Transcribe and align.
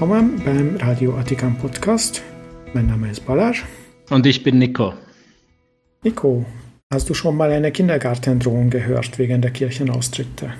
willkommen 0.00 0.40
beim 0.44 0.76
Radio 0.76 1.18
Attikam 1.18 1.58
Podcast. 1.58 2.22
Mein 2.72 2.86
Name 2.86 3.10
ist 3.10 3.26
Balazs. 3.26 3.64
Und 4.10 4.26
ich 4.26 4.44
bin 4.44 4.56
Nico. 4.56 4.94
Nico, 6.04 6.46
hast 6.88 7.10
du 7.10 7.14
schon 7.14 7.36
mal 7.36 7.50
eine 7.50 7.72
Kindergartendrohung 7.72 8.70
gehört 8.70 9.18
wegen 9.18 9.42
der 9.42 9.50
Kirchenaustritte? 9.50 10.52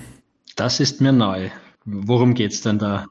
Das 0.56 0.80
ist 0.80 1.00
mir 1.00 1.12
neu. 1.12 1.50
Worum 1.84 2.34
geht 2.34 2.50
es 2.50 2.62
denn 2.62 2.80
da? 2.80 3.06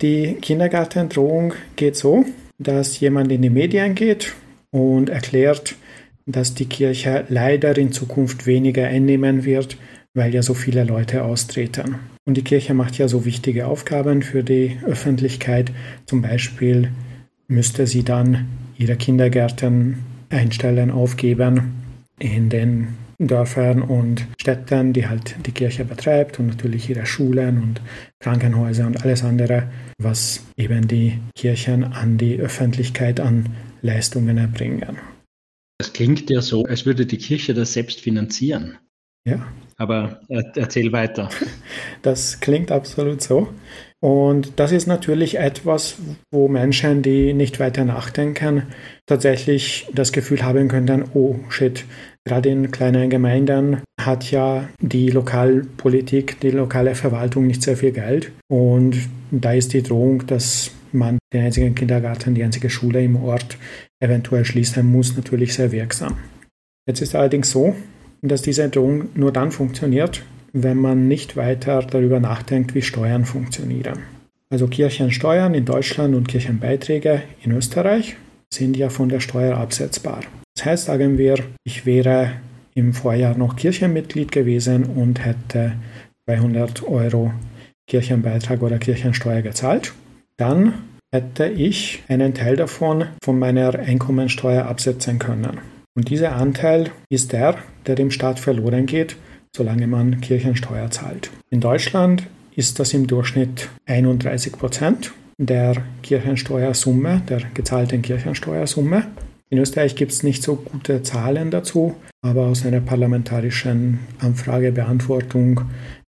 Die 0.00 0.34
Kindergartendrohung 0.34 1.54
geht 1.74 1.96
so, 1.96 2.24
dass 2.56 3.00
jemand 3.00 3.32
in 3.32 3.42
die 3.42 3.50
Medien 3.50 3.96
geht 3.96 4.32
und 4.70 5.08
erklärt, 5.08 5.74
dass 6.24 6.54
die 6.54 6.66
Kirche 6.66 7.24
leider 7.28 7.76
in 7.76 7.90
Zukunft 7.90 8.46
weniger 8.46 8.86
einnehmen 8.86 9.44
wird, 9.44 9.76
weil 10.14 10.32
ja 10.32 10.42
so 10.42 10.54
viele 10.54 10.84
Leute 10.84 11.24
austreten. 11.24 11.96
Und 12.24 12.36
die 12.36 12.44
Kirche 12.44 12.72
macht 12.72 12.96
ja 12.98 13.08
so 13.08 13.24
wichtige 13.24 13.66
Aufgaben 13.66 14.22
für 14.22 14.42
die 14.42 14.78
Öffentlichkeit. 14.84 15.72
Zum 16.06 16.22
Beispiel 16.22 16.90
müsste 17.48 17.86
sie 17.86 18.04
dann 18.04 18.48
ihre 18.78 18.96
Kindergärten 18.96 19.98
einstellen, 20.30 20.90
aufgeben 20.90 21.82
in 22.18 22.48
den 22.48 22.88
Dörfern 23.18 23.82
und 23.82 24.26
Städten, 24.40 24.92
die 24.92 25.06
halt 25.06 25.36
die 25.46 25.52
Kirche 25.52 25.84
betreibt 25.84 26.38
und 26.38 26.48
natürlich 26.48 26.88
ihre 26.90 27.06
Schulen 27.06 27.62
und 27.62 27.80
Krankenhäuser 28.20 28.86
und 28.86 29.02
alles 29.02 29.22
andere, 29.22 29.70
was 29.98 30.44
eben 30.56 30.88
die 30.88 31.18
Kirchen 31.36 31.84
an 31.84 32.18
die 32.18 32.38
Öffentlichkeit 32.38 33.20
an 33.20 33.50
Leistungen 33.82 34.38
erbringen. 34.38 34.98
Das 35.78 35.92
klingt 35.92 36.30
ja 36.30 36.40
so, 36.40 36.64
als 36.64 36.86
würde 36.86 37.06
die 37.06 37.18
Kirche 37.18 37.54
das 37.54 37.72
selbst 37.72 38.00
finanzieren. 38.00 38.78
Ja. 39.26 39.46
Aber 39.76 40.20
erzähl 40.28 40.92
weiter. 40.92 41.28
Das 42.02 42.40
klingt 42.40 42.70
absolut 42.70 43.22
so. 43.22 43.48
Und 44.00 44.60
das 44.60 44.70
ist 44.70 44.86
natürlich 44.86 45.38
etwas, 45.38 45.96
wo 46.30 46.48
Menschen, 46.48 47.00
die 47.00 47.32
nicht 47.32 47.58
weiter 47.58 47.86
nachdenken, 47.86 48.64
tatsächlich 49.06 49.88
das 49.94 50.12
Gefühl 50.12 50.42
haben 50.42 50.68
könnten, 50.68 51.04
oh 51.14 51.36
shit, 51.48 51.86
gerade 52.26 52.50
in 52.50 52.70
kleinen 52.70 53.08
Gemeinden 53.08 53.80
hat 53.98 54.30
ja 54.30 54.68
die 54.80 55.08
Lokalpolitik, 55.08 56.38
die 56.40 56.50
lokale 56.50 56.94
Verwaltung 56.94 57.46
nicht 57.46 57.62
sehr 57.62 57.78
viel 57.78 57.92
Geld. 57.92 58.30
Und 58.48 58.96
da 59.30 59.54
ist 59.54 59.72
die 59.72 59.82
Drohung, 59.82 60.26
dass 60.26 60.70
man 60.92 61.18
den 61.32 61.46
einzigen 61.46 61.74
Kindergarten, 61.74 62.34
die 62.34 62.44
einzige 62.44 62.68
Schule 62.68 63.02
im 63.02 63.16
Ort 63.16 63.56
eventuell 64.00 64.44
schließen 64.44 64.86
muss, 64.86 65.16
natürlich 65.16 65.54
sehr 65.54 65.72
wirksam. 65.72 66.18
Jetzt 66.86 67.00
ist 67.00 67.14
allerdings 67.14 67.50
so, 67.50 67.74
dass 68.28 68.42
diese 68.42 68.68
Drohung 68.68 69.08
nur 69.14 69.32
dann 69.32 69.50
funktioniert, 69.50 70.22
wenn 70.52 70.78
man 70.78 71.08
nicht 71.08 71.36
weiter 71.36 71.82
darüber 71.82 72.20
nachdenkt, 72.20 72.74
wie 72.74 72.82
Steuern 72.82 73.24
funktionieren. 73.24 74.00
Also 74.50 74.68
Kirchensteuern 74.68 75.54
in 75.54 75.64
Deutschland 75.64 76.14
und 76.14 76.28
Kirchenbeiträge 76.28 77.22
in 77.42 77.52
Österreich 77.52 78.16
sind 78.52 78.76
ja 78.76 78.88
von 78.88 79.08
der 79.08 79.20
Steuer 79.20 79.56
absetzbar. 79.56 80.20
Das 80.54 80.64
heißt, 80.64 80.84
sagen 80.86 81.18
wir, 81.18 81.38
ich 81.64 81.86
wäre 81.86 82.32
im 82.74 82.92
Vorjahr 82.92 83.36
noch 83.36 83.56
Kirchenmitglied 83.56 84.30
gewesen 84.30 84.84
und 84.84 85.24
hätte 85.24 85.72
200 86.26 86.84
Euro 86.84 87.32
Kirchenbeitrag 87.88 88.62
oder 88.62 88.78
Kirchensteuer 88.78 89.42
gezahlt, 89.42 89.92
dann 90.36 90.74
hätte 91.12 91.46
ich 91.46 92.02
einen 92.08 92.34
Teil 92.34 92.56
davon 92.56 93.06
von 93.22 93.38
meiner 93.38 93.78
Einkommensteuer 93.78 94.66
absetzen 94.66 95.18
können. 95.18 95.58
Und 95.96 96.10
dieser 96.10 96.34
Anteil 96.34 96.90
ist 97.08 97.32
der, 97.32 97.56
der 97.86 97.94
dem 97.94 98.10
Staat 98.10 98.40
verloren 98.40 98.86
geht, 98.86 99.16
solange 99.54 99.86
man 99.86 100.20
Kirchensteuer 100.20 100.90
zahlt. 100.90 101.30
In 101.50 101.60
Deutschland 101.60 102.24
ist 102.56 102.80
das 102.80 102.92
im 102.94 103.06
Durchschnitt 103.06 103.68
31 103.86 104.52
Prozent 104.54 105.12
der 105.38 105.76
Kirchensteuersumme, 106.02 107.22
der 107.28 107.42
gezahlten 107.54 108.02
Kirchensteuersumme. 108.02 109.06
In 109.50 109.58
Österreich 109.58 109.94
gibt 109.94 110.10
es 110.10 110.24
nicht 110.24 110.42
so 110.42 110.56
gute 110.56 111.02
Zahlen 111.02 111.52
dazu, 111.52 111.94
aber 112.22 112.46
aus 112.46 112.66
einer 112.66 112.80
parlamentarischen 112.80 114.00
Anfragebeantwortung 114.18 115.60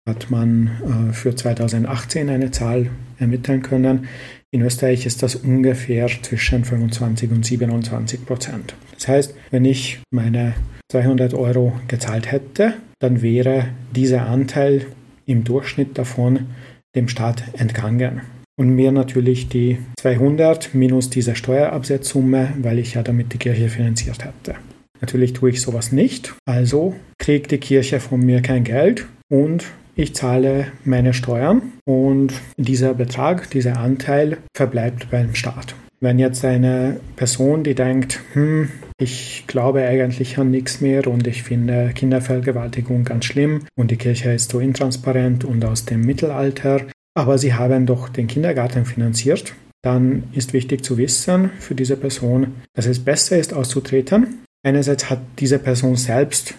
hat 0.07 0.29
man 0.29 1.09
äh, 1.09 1.13
für 1.13 1.35
2018 1.35 2.29
eine 2.29 2.51
Zahl 2.51 2.89
ermitteln 3.19 3.61
können. 3.61 4.07
In 4.53 4.61
Österreich 4.61 5.07
ist 5.07 5.23
das 5.23 5.35
ungefähr 5.35 6.07
zwischen 6.21 6.63
25 6.63 7.31
und 7.31 7.43
27 7.43 8.23
Prozent. 8.23 8.75
Das 8.93 9.07
heißt, 9.07 9.35
wenn 9.49 9.65
ich 9.65 9.99
meine 10.11 10.53
200 10.91 11.33
Euro 11.33 11.73
gezahlt 11.87 12.31
hätte, 12.31 12.75
dann 12.99 13.23
wäre 13.23 13.69
dieser 13.95 14.27
Anteil 14.27 14.85
im 15.25 15.43
Durchschnitt 15.43 15.97
davon 15.97 16.49
dem 16.95 17.07
Staat 17.07 17.43
entgangen. 17.57 18.21
Und 18.55 18.69
mir 18.69 18.91
natürlich 18.91 19.49
die 19.49 19.79
200 19.99 20.75
minus 20.75 21.09
diese 21.09 21.35
Steuerabsetzsumme, 21.35 22.53
weil 22.61 22.77
ich 22.77 22.93
ja 22.93 23.01
damit 23.01 23.33
die 23.33 23.39
Kirche 23.39 23.69
finanziert 23.69 24.23
hätte. 24.23 24.59
Natürlich 25.01 25.33
tue 25.33 25.49
ich 25.49 25.61
sowas 25.61 25.91
nicht, 25.91 26.35
also 26.45 26.93
kriegt 27.17 27.49
die 27.49 27.57
Kirche 27.57 27.99
von 27.99 28.19
mir 28.19 28.43
kein 28.43 28.63
Geld 28.63 29.07
und 29.31 29.65
ich 29.95 30.15
zahle 30.15 30.67
meine 30.85 31.13
Steuern 31.13 31.73
und 31.85 32.33
dieser 32.57 32.93
Betrag, 32.93 33.49
dieser 33.51 33.77
Anteil 33.77 34.37
verbleibt 34.55 35.11
beim 35.11 35.35
Staat. 35.35 35.75
Wenn 35.99 36.19
jetzt 36.19 36.43
eine 36.43 36.99
Person, 37.15 37.63
die 37.63 37.75
denkt, 37.75 38.19
hm, 38.33 38.69
ich 38.97 39.45
glaube 39.47 39.83
eigentlich 39.83 40.37
an 40.37 40.51
nichts 40.51 40.81
mehr 40.81 41.07
und 41.07 41.27
ich 41.27 41.43
finde 41.43 41.91
Kindervergewaltigung 41.95 43.05
ganz 43.05 43.25
schlimm 43.25 43.65
und 43.75 43.89
die 43.91 43.97
Kirche 43.97 44.31
ist 44.31 44.51
so 44.51 44.59
intransparent 44.59 45.45
und 45.45 45.63
aus 45.63 45.85
dem 45.85 46.01
Mittelalter, 46.01 46.81
aber 47.15 47.37
sie 47.37 47.53
haben 47.53 47.85
doch 47.85 48.09
den 48.09 48.27
Kindergarten 48.27 48.85
finanziert, 48.85 49.53
dann 49.81 50.23
ist 50.33 50.53
wichtig 50.53 50.83
zu 50.83 50.97
wissen 50.97 51.51
für 51.59 51.75
diese 51.75 51.97
Person, 51.97 52.55
dass 52.73 52.85
es 52.85 52.99
besser 52.99 53.37
ist 53.37 53.53
auszutreten. 53.53 54.39
Einerseits 54.65 55.09
hat 55.09 55.19
diese 55.39 55.59
Person 55.59 55.95
selbst 55.95 56.55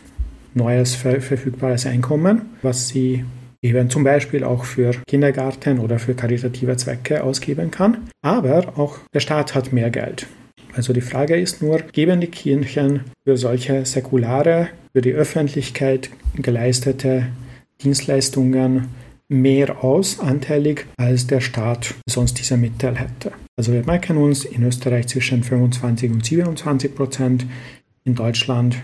neues 0.55 0.95
verfügbares 0.95 1.87
Einkommen, 1.87 2.43
was 2.63 2.89
sie 2.89 3.25
eben 3.63 3.89
zum 3.89 4.05
Beispiel 4.05 4.45
auch 4.45 4.65
für 4.65 4.93
Kindergarten 5.07 5.79
oder 5.79 5.99
für 5.99 6.15
karitative 6.15 6.77
Zwecke 6.77 7.25
ausgeben 7.25 7.71
kann. 7.71 8.09
Aber 8.23 8.79
auch 8.79 8.99
der 9.13 9.21
Staat 9.21 9.55
hat 9.55 9.73
mehr 9.73 9.91
Geld. 9.91 10.27
Also 10.75 10.93
die 10.93 11.01
Frage 11.01 11.37
ist 11.37 11.63
nur, 11.63 11.79
geben 11.79 12.21
die 12.21 12.27
Kirchen 12.27 13.01
für 13.25 13.37
solche 13.37 13.87
säkulare, 13.87 14.69
für 14.93 15.01
die 15.01 15.13
Öffentlichkeit 15.13 16.11
geleistete 16.37 17.29
Dienstleistungen 17.83 18.89
mehr 19.29 19.83
aus, 19.83 20.21
anteilig, 20.21 20.87
als 20.97 21.27
der 21.27 21.41
Staat 21.41 21.95
sonst 22.07 22.39
diese 22.39 22.57
Mittel 22.57 22.97
hätte. 22.97 23.33
Also 23.57 23.73
wir 23.73 23.85
merken 23.85 24.17
uns 24.17 24.45
in 24.45 24.65
Österreich 24.65 25.07
zwischen 25.07 25.43
25 25.43 26.11
und 26.11 26.25
27 26.25 26.95
Prozent, 26.95 27.47
in 28.05 28.15
Deutschland 28.15 28.77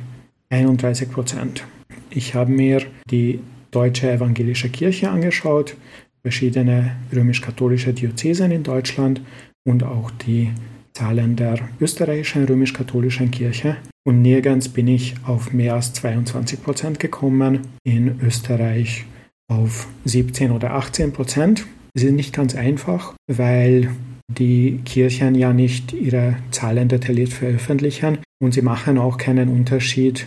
31 0.50 1.10
Prozent. 1.10 1.64
Ich 2.10 2.34
habe 2.34 2.50
mir 2.50 2.82
die 3.10 3.40
Deutsche 3.70 4.10
Evangelische 4.10 4.68
Kirche 4.68 5.10
angeschaut, 5.10 5.76
verschiedene 6.22 6.96
römisch-katholische 7.14 7.92
Diözesen 7.92 8.50
in 8.50 8.62
Deutschland 8.62 9.20
und 9.64 9.84
auch 9.84 10.10
die 10.10 10.50
Zahlen 10.92 11.36
der 11.36 11.68
österreichischen 11.80 12.44
römisch-katholischen 12.44 13.30
Kirche. 13.30 13.76
Und 14.04 14.22
nirgends 14.22 14.68
bin 14.68 14.88
ich 14.88 15.14
auf 15.24 15.52
mehr 15.52 15.74
als 15.74 15.92
22 15.92 16.62
Prozent 16.62 16.98
gekommen, 16.98 17.60
in 17.84 18.18
Österreich 18.20 19.04
auf 19.48 19.88
17 20.04 20.50
oder 20.50 20.72
18 20.72 21.12
Prozent. 21.12 21.66
Es 21.94 22.02
ist 22.02 22.12
nicht 22.12 22.34
ganz 22.34 22.54
einfach, 22.54 23.14
weil 23.28 23.90
die 24.28 24.80
Kirchen 24.84 25.34
ja 25.34 25.52
nicht 25.52 25.92
ihre 25.92 26.36
Zahlen 26.50 26.88
detailliert 26.88 27.32
veröffentlichen 27.32 28.18
und 28.42 28.54
sie 28.54 28.62
machen 28.62 28.98
auch 28.98 29.16
keinen 29.18 29.48
Unterschied 29.48 30.26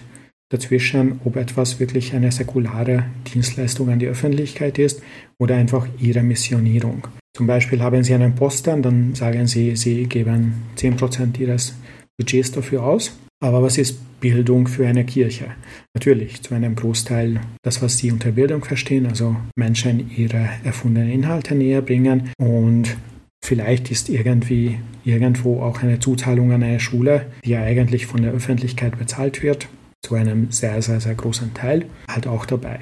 dazwischen, 0.54 1.20
ob 1.26 1.36
etwas 1.36 1.80
wirklich 1.80 2.14
eine 2.14 2.32
säkulare 2.32 3.06
Dienstleistung 3.34 3.90
an 3.90 4.00
die 4.00 4.08
Öffentlichkeit 4.08 4.78
ist 4.78 5.02
oder 5.40 5.56
einfach 5.56 5.88
ihre 6.00 6.22
Missionierung. 6.22 7.08
Zum 7.36 7.48
Beispiel 7.48 7.82
haben 7.82 8.04
Sie 8.04 8.14
einen 8.14 8.36
Posten, 8.36 8.84
dann 8.84 9.16
sagen 9.16 9.48
Sie, 9.48 9.76
Sie 9.76 10.06
geben 10.06 10.54
10% 10.78 11.40
Ihres 11.40 11.76
Budgets 12.18 12.52
dafür 12.52 12.84
aus. 12.84 13.18
Aber 13.44 13.62
was 13.62 13.78
ist 13.78 14.00
Bildung 14.22 14.68
für 14.68 14.88
eine 14.88 15.04
Kirche? 15.04 15.48
Natürlich 15.94 16.44
zu 16.44 16.54
einem 16.54 16.76
Großteil 16.76 17.42
das, 17.64 17.82
was 17.82 17.98
Sie 17.98 18.12
unter 18.12 18.32
Bildung 18.32 18.64
verstehen, 18.64 19.08
also 19.08 19.36
Menschen 19.58 20.12
ihre 20.16 20.50
erfundenen 20.64 21.10
Inhalte 21.10 21.56
näher 21.56 21.82
bringen 21.82 22.30
und 22.38 22.96
Vielleicht 23.46 23.92
ist 23.92 24.08
irgendwie 24.08 24.80
irgendwo 25.04 25.62
auch 25.62 25.84
eine 25.84 26.00
Zuzahlung 26.00 26.54
an 26.54 26.64
eine 26.64 26.80
Schule, 26.80 27.26
die 27.44 27.50
ja 27.50 27.62
eigentlich 27.62 28.06
von 28.06 28.22
der 28.22 28.32
Öffentlichkeit 28.32 28.98
bezahlt 28.98 29.44
wird, 29.44 29.68
zu 30.04 30.16
einem 30.16 30.52
sehr, 30.52 30.82
sehr, 30.82 31.00
sehr 31.00 31.16
großen 31.16 31.54
Teil 31.54 31.86
halt 32.08 32.28
auch 32.28 32.46
dabei. 32.46 32.80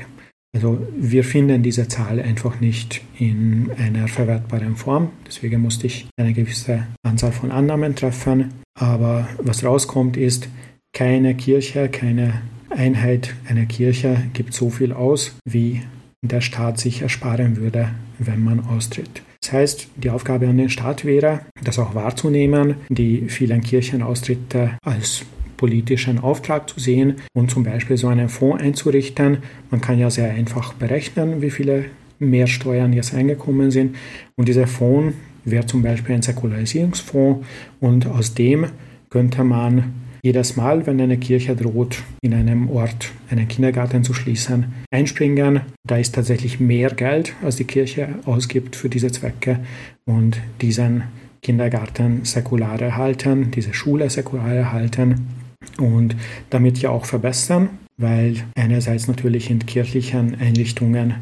Also 0.53 0.85
wir 0.97 1.23
finden 1.23 1.63
diese 1.63 1.87
Zahl 1.87 2.19
einfach 2.19 2.59
nicht 2.59 3.01
in 3.17 3.71
einer 3.77 4.09
verwertbaren 4.09 4.75
Form. 4.75 5.09
Deswegen 5.25 5.61
musste 5.61 5.87
ich 5.87 6.07
eine 6.17 6.33
gewisse 6.33 6.87
Anzahl 7.03 7.31
von 7.31 7.51
Annahmen 7.51 7.95
treffen. 7.95 8.53
Aber 8.77 9.29
was 9.37 9.63
rauskommt 9.63 10.17
ist, 10.17 10.49
keine 10.93 11.35
Kirche, 11.35 11.87
keine 11.87 12.41
Einheit 12.69 13.33
einer 13.47 13.65
Kirche 13.65 14.23
gibt 14.33 14.53
so 14.53 14.69
viel 14.69 14.91
aus, 14.91 15.35
wie 15.45 15.83
der 16.21 16.41
Staat 16.41 16.79
sich 16.79 17.01
ersparen 17.01 17.57
würde, 17.57 17.89
wenn 18.19 18.43
man 18.43 18.59
austritt. 18.59 19.21
Das 19.41 19.53
heißt, 19.53 19.87
die 19.95 20.09
Aufgabe 20.09 20.47
an 20.47 20.57
den 20.57 20.69
Staat 20.69 21.03
wäre, 21.05 21.41
das 21.63 21.79
auch 21.79 21.95
wahrzunehmen, 21.95 22.75
die 22.89 23.27
vielen 23.27 23.61
Kirchenaustritte 23.61 24.77
als 24.83 25.25
politischen 25.61 26.17
Auftrag 26.17 26.67
zu 26.67 26.79
sehen 26.79 27.17
und 27.33 27.51
zum 27.51 27.63
Beispiel 27.63 27.95
so 27.95 28.07
einen 28.07 28.29
Fonds 28.29 28.63
einzurichten. 28.63 29.37
Man 29.69 29.79
kann 29.79 29.99
ja 29.99 30.09
sehr 30.09 30.31
einfach 30.31 30.73
berechnen, 30.73 31.43
wie 31.43 31.51
viele 31.51 31.85
Mehrsteuern 32.17 32.93
jetzt 32.93 33.13
eingekommen 33.13 33.69
sind. 33.69 33.95
Und 34.35 34.47
dieser 34.47 34.65
Fonds 34.65 35.15
wäre 35.45 35.67
zum 35.67 35.83
Beispiel 35.83 36.15
ein 36.15 36.23
Säkularisierungsfonds 36.23 37.45
und 37.79 38.07
aus 38.07 38.33
dem 38.33 38.65
könnte 39.11 39.43
man 39.43 39.93
jedes 40.23 40.55
Mal, 40.55 40.87
wenn 40.87 40.99
eine 40.99 41.17
Kirche 41.17 41.55
droht, 41.55 42.01
in 42.23 42.33
einem 42.33 42.67
Ort 42.71 43.11
einen 43.29 43.47
Kindergarten 43.47 44.03
zu 44.03 44.15
schließen, 44.15 44.65
einspringen. 44.89 45.61
Da 45.87 45.97
ist 45.97 46.15
tatsächlich 46.15 46.59
mehr 46.59 46.89
Geld, 46.89 47.33
als 47.43 47.57
die 47.57 47.65
Kirche 47.65 48.09
ausgibt 48.25 48.75
für 48.75 48.89
diese 48.89 49.11
Zwecke 49.11 49.59
und 50.05 50.41
diesen 50.59 51.03
Kindergarten 51.43 52.25
säkular 52.25 52.81
erhalten, 52.81 53.51
diese 53.51 53.75
Schule 53.75 54.09
säkular 54.09 54.51
erhalten 54.51 55.40
und 55.77 56.15
damit 56.49 56.79
ja 56.79 56.89
auch 56.89 57.05
verbessern, 57.05 57.69
weil 57.97 58.35
einerseits 58.55 59.07
natürlich 59.07 59.49
in 59.49 59.65
kirchlichen 59.65 60.39
Einrichtungen 60.39 61.15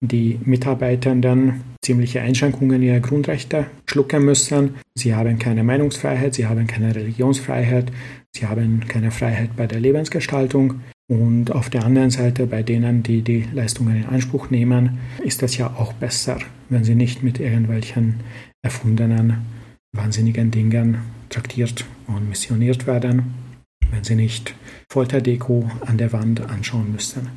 die 0.00 0.38
Mitarbeitenden 0.44 1.62
ziemliche 1.82 2.20
Einschränkungen 2.20 2.82
ihrer 2.82 3.00
Grundrechte 3.00 3.66
schlucken 3.86 4.24
müssen. 4.24 4.74
Sie 4.94 5.14
haben 5.14 5.38
keine 5.38 5.64
Meinungsfreiheit, 5.64 6.34
sie 6.34 6.46
haben 6.46 6.66
keine 6.66 6.94
Religionsfreiheit, 6.94 7.90
sie 8.34 8.46
haben 8.46 8.80
keine 8.88 9.10
Freiheit 9.10 9.56
bei 9.56 9.66
der 9.66 9.80
Lebensgestaltung. 9.80 10.80
Und 11.08 11.52
auf 11.52 11.70
der 11.70 11.84
anderen 11.84 12.10
Seite, 12.10 12.46
bei 12.46 12.64
denen, 12.64 13.04
die 13.04 13.22
die 13.22 13.44
Leistungen 13.54 13.96
in 13.96 14.06
Anspruch 14.06 14.50
nehmen, 14.50 14.98
ist 15.22 15.40
das 15.42 15.56
ja 15.56 15.68
auch 15.68 15.92
besser, 15.92 16.38
wenn 16.68 16.82
sie 16.82 16.96
nicht 16.96 17.22
mit 17.22 17.38
irgendwelchen 17.38 18.20
erfundenen, 18.62 19.38
wahnsinnigen 19.92 20.50
Dingen 20.50 20.98
traktiert 21.28 21.84
und 22.08 22.28
missioniert 22.28 22.88
werden, 22.88 23.45
wenn 23.90 24.04
sie 24.04 24.14
nicht 24.14 24.54
Folterdeko 24.88 25.70
an 25.80 25.98
der 25.98 26.12
Wand 26.12 26.40
anschauen 26.40 26.92
müssen, 26.92 27.28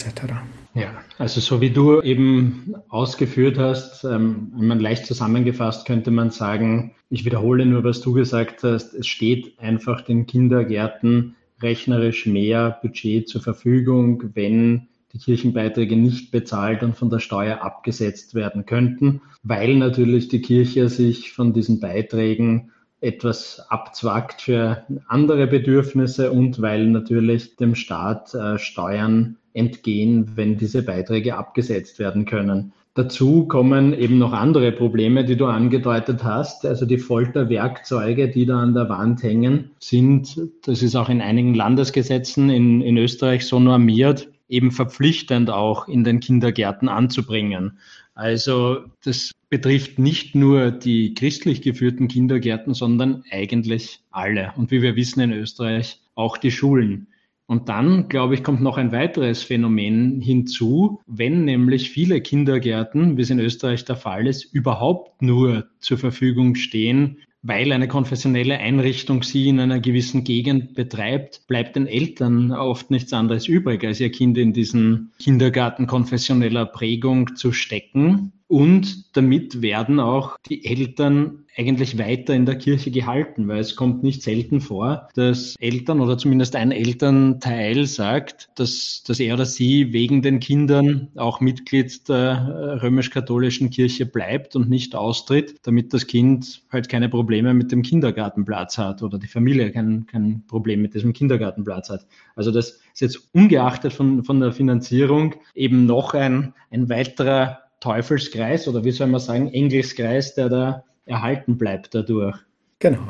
etc. 0.00 0.32
Ja, 0.74 1.02
also 1.18 1.40
so 1.40 1.60
wie 1.60 1.70
du 1.70 2.00
eben 2.02 2.74
ausgeführt 2.88 3.58
hast, 3.58 4.04
ähm, 4.04 4.52
man 4.56 4.80
leicht 4.80 5.06
zusammengefasst 5.06 5.86
könnte 5.86 6.10
man 6.10 6.30
sagen, 6.30 6.94
ich 7.10 7.24
wiederhole 7.24 7.66
nur, 7.66 7.84
was 7.84 8.00
du 8.00 8.12
gesagt 8.12 8.62
hast, 8.62 8.94
es 8.94 9.06
steht 9.06 9.58
einfach 9.58 10.02
den 10.02 10.26
Kindergärten 10.26 11.36
rechnerisch 11.60 12.26
mehr 12.26 12.78
Budget 12.82 13.28
zur 13.28 13.40
Verfügung, 13.40 14.22
wenn 14.34 14.88
die 15.12 15.18
Kirchenbeiträge 15.18 15.96
nicht 15.96 16.30
bezahlt 16.30 16.82
und 16.82 16.96
von 16.96 17.10
der 17.10 17.18
Steuer 17.18 17.62
abgesetzt 17.62 18.34
werden 18.34 18.66
könnten, 18.66 19.22
weil 19.42 19.74
natürlich 19.76 20.28
die 20.28 20.42
Kirche 20.42 20.88
sich 20.88 21.32
von 21.32 21.54
diesen 21.54 21.80
Beiträgen 21.80 22.72
etwas 23.00 23.64
abzwackt 23.68 24.42
für 24.42 24.84
andere 25.06 25.46
Bedürfnisse 25.46 26.32
und 26.32 26.60
weil 26.60 26.86
natürlich 26.86 27.56
dem 27.56 27.74
Staat 27.74 28.34
äh, 28.34 28.58
Steuern 28.58 29.36
entgehen, 29.52 30.32
wenn 30.34 30.56
diese 30.56 30.82
Beiträge 30.82 31.36
abgesetzt 31.36 31.98
werden 31.98 32.24
können. 32.24 32.72
Dazu 32.94 33.46
kommen 33.46 33.94
eben 33.94 34.18
noch 34.18 34.32
andere 34.32 34.72
Probleme, 34.72 35.24
die 35.24 35.36
du 35.36 35.46
angedeutet 35.46 36.24
hast. 36.24 36.66
Also 36.66 36.84
die 36.84 36.98
Folterwerkzeuge, 36.98 38.28
die 38.28 38.44
da 38.44 38.58
an 38.58 38.74
der 38.74 38.88
Wand 38.88 39.22
hängen, 39.22 39.70
sind, 39.78 40.40
das 40.64 40.82
ist 40.82 40.96
auch 40.96 41.08
in 41.08 41.20
einigen 41.20 41.54
Landesgesetzen 41.54 42.50
in, 42.50 42.80
in 42.80 42.96
Österreich 42.96 43.46
so 43.46 43.60
normiert, 43.60 44.28
eben 44.48 44.72
verpflichtend 44.72 45.48
auch 45.48 45.86
in 45.86 46.02
den 46.02 46.18
Kindergärten 46.18 46.88
anzubringen. 46.88 47.78
Also 48.18 48.80
das 49.04 49.30
betrifft 49.48 50.00
nicht 50.00 50.34
nur 50.34 50.72
die 50.72 51.14
christlich 51.14 51.62
geführten 51.62 52.08
Kindergärten, 52.08 52.74
sondern 52.74 53.22
eigentlich 53.30 54.00
alle. 54.10 54.52
Und 54.56 54.72
wie 54.72 54.82
wir 54.82 54.96
wissen 54.96 55.20
in 55.20 55.30
Österreich 55.32 56.00
auch 56.16 56.36
die 56.36 56.50
Schulen. 56.50 57.06
Und 57.46 57.68
dann, 57.68 58.08
glaube 58.08 58.34
ich, 58.34 58.42
kommt 58.42 58.60
noch 58.60 58.76
ein 58.76 58.90
weiteres 58.90 59.44
Phänomen 59.44 60.20
hinzu, 60.20 61.00
wenn 61.06 61.44
nämlich 61.44 61.90
viele 61.90 62.20
Kindergärten, 62.20 63.16
wie 63.16 63.22
es 63.22 63.30
in 63.30 63.38
Österreich 63.38 63.84
der 63.84 63.94
Fall 63.94 64.26
ist, 64.26 64.52
überhaupt 64.52 65.22
nur 65.22 65.68
zur 65.78 65.98
Verfügung 65.98 66.56
stehen, 66.56 67.18
weil 67.42 67.72
eine 67.72 67.88
konfessionelle 67.88 68.58
Einrichtung 68.58 69.22
sie 69.22 69.48
in 69.48 69.60
einer 69.60 69.80
gewissen 69.80 70.24
Gegend 70.24 70.74
betreibt, 70.74 71.46
bleibt 71.46 71.76
den 71.76 71.86
Eltern 71.86 72.52
oft 72.52 72.90
nichts 72.90 73.12
anderes 73.12 73.46
übrig, 73.46 73.84
als 73.84 74.00
ihr 74.00 74.10
Kind 74.10 74.36
in 74.38 74.52
diesen 74.52 75.12
Kindergarten 75.18 75.86
konfessioneller 75.86 76.66
Prägung 76.66 77.36
zu 77.36 77.52
stecken. 77.52 78.32
Und 78.48 79.14
damit 79.14 79.60
werden 79.60 80.00
auch 80.00 80.38
die 80.48 80.64
Eltern 80.64 81.44
eigentlich 81.54 81.98
weiter 81.98 82.34
in 82.34 82.46
der 82.46 82.56
Kirche 82.56 82.90
gehalten, 82.90 83.46
weil 83.46 83.58
es 83.58 83.76
kommt 83.76 84.02
nicht 84.02 84.22
selten 84.22 84.60
vor, 84.60 85.08
dass 85.14 85.54
Eltern 85.58 86.00
oder 86.00 86.16
zumindest 86.16 86.56
ein 86.56 86.70
Elternteil 86.70 87.86
sagt, 87.86 88.48
dass, 88.54 89.02
dass 89.06 89.20
er 89.20 89.34
oder 89.34 89.44
sie 89.44 89.92
wegen 89.92 90.22
den 90.22 90.40
Kindern 90.40 91.08
auch 91.16 91.40
Mitglied 91.40 92.08
der 92.08 92.78
römisch-katholischen 92.82 93.68
Kirche 93.68 94.06
bleibt 94.06 94.56
und 94.56 94.70
nicht 94.70 94.94
austritt, 94.94 95.56
damit 95.64 95.92
das 95.92 96.06
Kind 96.06 96.62
halt 96.70 96.88
keine 96.88 97.10
Probleme 97.10 97.52
mit 97.52 97.70
dem 97.70 97.82
Kindergartenplatz 97.82 98.78
hat 98.78 99.02
oder 99.02 99.18
die 99.18 99.26
Familie 99.26 99.72
kein, 99.72 100.06
kein 100.06 100.44
Problem 100.46 100.80
mit 100.80 100.94
diesem 100.94 101.12
Kindergartenplatz 101.12 101.90
hat. 101.90 102.06
Also 102.34 102.50
das 102.50 102.80
ist 102.92 103.00
jetzt 103.00 103.34
ungeachtet 103.34 103.92
von, 103.92 104.24
von 104.24 104.40
der 104.40 104.52
Finanzierung 104.52 105.34
eben 105.54 105.84
noch 105.84 106.14
ein, 106.14 106.54
ein 106.70 106.88
weiterer 106.88 107.67
Teufelskreis 107.80 108.68
oder 108.68 108.84
wie 108.84 108.90
soll 108.90 109.06
man 109.08 109.20
sagen, 109.20 109.52
Engelskreis, 109.52 110.34
der 110.34 110.48
da 110.48 110.84
erhalten 111.04 111.58
bleibt 111.58 111.94
dadurch. 111.94 112.36
Genau. 112.78 113.08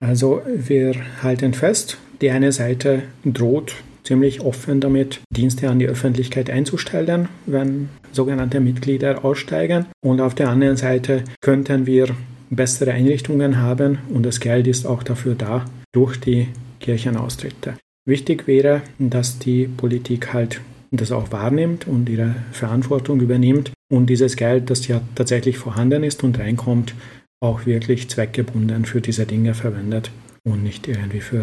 Also 0.00 0.42
wir 0.46 0.94
halten 1.22 1.54
fest, 1.54 1.98
die 2.20 2.30
eine 2.30 2.52
Seite 2.52 3.02
droht 3.24 3.76
ziemlich 4.06 4.40
offen 4.40 4.80
damit, 4.80 5.20
Dienste 5.30 5.68
an 5.68 5.78
die 5.78 5.88
Öffentlichkeit 5.88 6.48
einzustellen, 6.48 7.28
wenn 7.44 7.88
sogenannte 8.12 8.60
Mitglieder 8.60 9.24
aussteigen. 9.24 9.86
Und 10.00 10.20
auf 10.20 10.34
der 10.34 10.48
anderen 10.48 10.76
Seite 10.76 11.24
könnten 11.40 11.86
wir 11.86 12.08
bessere 12.48 12.92
Einrichtungen 12.92 13.60
haben 13.60 13.98
und 14.08 14.24
das 14.24 14.38
Geld 14.38 14.68
ist 14.68 14.86
auch 14.86 15.02
dafür 15.02 15.34
da 15.34 15.64
durch 15.92 16.18
die 16.20 16.48
Kirchenaustritte. 16.78 17.74
Wichtig 18.06 18.46
wäre, 18.46 18.82
dass 19.00 19.40
die 19.40 19.66
Politik 19.66 20.32
halt 20.32 20.60
das 20.92 21.10
auch 21.10 21.32
wahrnimmt 21.32 21.88
und 21.88 22.08
ihre 22.08 22.36
Verantwortung 22.52 23.20
übernimmt 23.20 23.72
und 23.88 24.10
dieses 24.10 24.36
Geld, 24.36 24.70
das 24.70 24.86
ja 24.88 25.00
tatsächlich 25.14 25.58
vorhanden 25.58 26.02
ist 26.02 26.24
und 26.24 26.38
reinkommt, 26.38 26.94
auch 27.40 27.66
wirklich 27.66 28.08
zweckgebunden 28.08 28.84
für 28.84 29.00
diese 29.00 29.26
Dinge 29.26 29.54
verwendet 29.54 30.10
und 30.44 30.62
nicht 30.62 30.88
irgendwie 30.88 31.20
für 31.20 31.42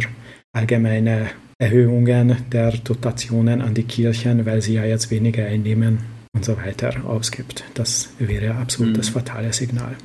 allgemeine 0.54 1.28
Erhöhungen 1.60 2.36
der 2.52 2.72
Dotationen 2.72 3.62
an 3.62 3.74
die 3.74 3.84
Kirchen, 3.84 4.46
weil 4.46 4.62
sie 4.62 4.74
ja 4.74 4.86
jetzt 4.86 5.12
weniger 5.12 5.46
einnehmen 5.46 6.00
und 6.34 6.44
so 6.44 6.58
weiter 6.58 7.06
ausgibt. 7.06 7.64
Das 7.76 8.14
wäre 8.20 8.56
absolut 8.56 8.94
mhm. 8.94 8.98
das 8.98 9.10
fatale 9.10 9.54
Signal. 9.54 9.96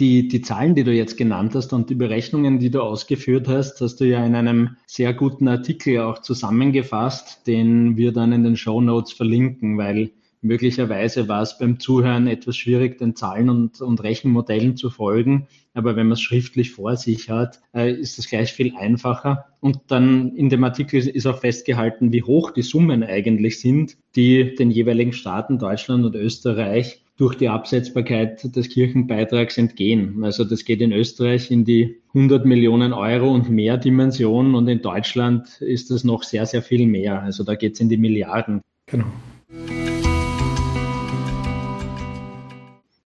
Die, 0.00 0.28
die 0.28 0.42
Zahlen, 0.42 0.76
die 0.76 0.84
du 0.84 0.92
jetzt 0.92 1.16
genannt 1.16 1.54
hast 1.54 1.72
und 1.72 1.90
die 1.90 1.96
Berechnungen, 1.96 2.60
die 2.60 2.70
du 2.70 2.82
ausgeführt 2.82 3.48
hast, 3.48 3.80
hast 3.80 3.96
du 3.96 4.04
ja 4.04 4.24
in 4.24 4.36
einem 4.36 4.76
sehr 4.86 5.12
guten 5.12 5.48
Artikel 5.48 6.00
auch 6.00 6.20
zusammengefasst, 6.20 7.46
den 7.48 7.96
wir 7.96 8.12
dann 8.12 8.32
in 8.32 8.44
den 8.44 8.56
Show 8.56 8.80
Notes 8.80 9.12
verlinken, 9.12 9.76
weil 9.76 10.10
möglicherweise 10.40 11.28
war 11.28 11.42
es 11.42 11.58
beim 11.58 11.80
Zuhören 11.80 12.26
etwas 12.26 12.56
schwierig, 12.56 12.98
den 12.98 13.16
Zahlen 13.16 13.50
und, 13.50 13.80
und 13.80 14.02
Rechenmodellen 14.02 14.76
zu 14.76 14.90
folgen. 14.90 15.48
Aber 15.74 15.96
wenn 15.96 16.06
man 16.06 16.14
es 16.14 16.20
schriftlich 16.20 16.72
vor 16.72 16.96
sich 16.96 17.30
hat, 17.30 17.60
äh, 17.74 17.92
ist 17.92 18.18
es 18.18 18.28
gleich 18.28 18.52
viel 18.52 18.74
einfacher. 18.76 19.46
Und 19.60 19.80
dann 19.88 20.34
in 20.34 20.48
dem 20.48 20.64
Artikel 20.64 21.06
ist 21.06 21.26
auch 21.26 21.38
festgehalten, 21.38 22.12
wie 22.12 22.22
hoch 22.22 22.50
die 22.50 22.62
Summen 22.62 23.02
eigentlich 23.02 23.60
sind, 23.60 23.96
die 24.16 24.54
den 24.54 24.70
jeweiligen 24.70 25.12
Staaten 25.12 25.58
Deutschland 25.58 26.04
und 26.04 26.14
Österreich 26.14 27.02
durch 27.18 27.34
die 27.34 27.48
Absetzbarkeit 27.48 28.56
des 28.56 28.68
Kirchenbeitrags 28.70 29.58
entgehen. 29.58 30.24
Also 30.24 30.44
das 30.44 30.64
geht 30.64 30.80
in 30.80 30.92
Österreich 30.92 31.50
in 31.50 31.64
die 31.64 32.00
100 32.14 32.46
Millionen 32.46 32.92
Euro 32.92 33.30
und 33.34 33.50
mehr 33.50 33.76
Dimension 33.76 34.54
und 34.54 34.68
in 34.68 34.80
Deutschland 34.80 35.60
ist 35.60 35.90
das 35.90 36.04
noch 36.04 36.22
sehr, 36.22 36.46
sehr 36.46 36.62
viel 36.62 36.86
mehr. 36.86 37.20
Also 37.20 37.42
da 37.44 37.56
geht 37.56 37.74
es 37.74 37.80
in 37.80 37.88
die 37.88 37.96
Milliarden. 37.96 38.60
Genau. 38.86 39.06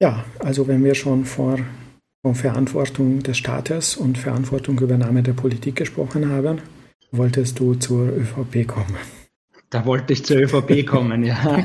Ja, 0.03 0.25
also 0.39 0.67
wenn 0.67 0.83
wir 0.83 0.95
schon 0.95 1.27
vor, 1.27 1.59
von 2.23 2.35
Verantwortung 2.35 3.23
des 3.23 3.37
Staates 3.37 3.99
und 3.99 4.17
Verantwortung 4.17 4.79
Übernahme 4.81 5.23
der 5.23 5.35
Politik 5.35 5.77
gesprochen 5.77 6.31
haben, 6.31 6.63
wolltest 7.13 7.59
du 7.59 7.75
zur 7.75 8.09
ÖVP 8.09 8.67
kommen. 8.67 8.97
Da 9.69 9.85
wollte 9.85 10.15
ich 10.15 10.25
zur 10.25 10.39
ÖVP 10.39 10.87
kommen, 10.87 11.23
ja. 11.23 11.65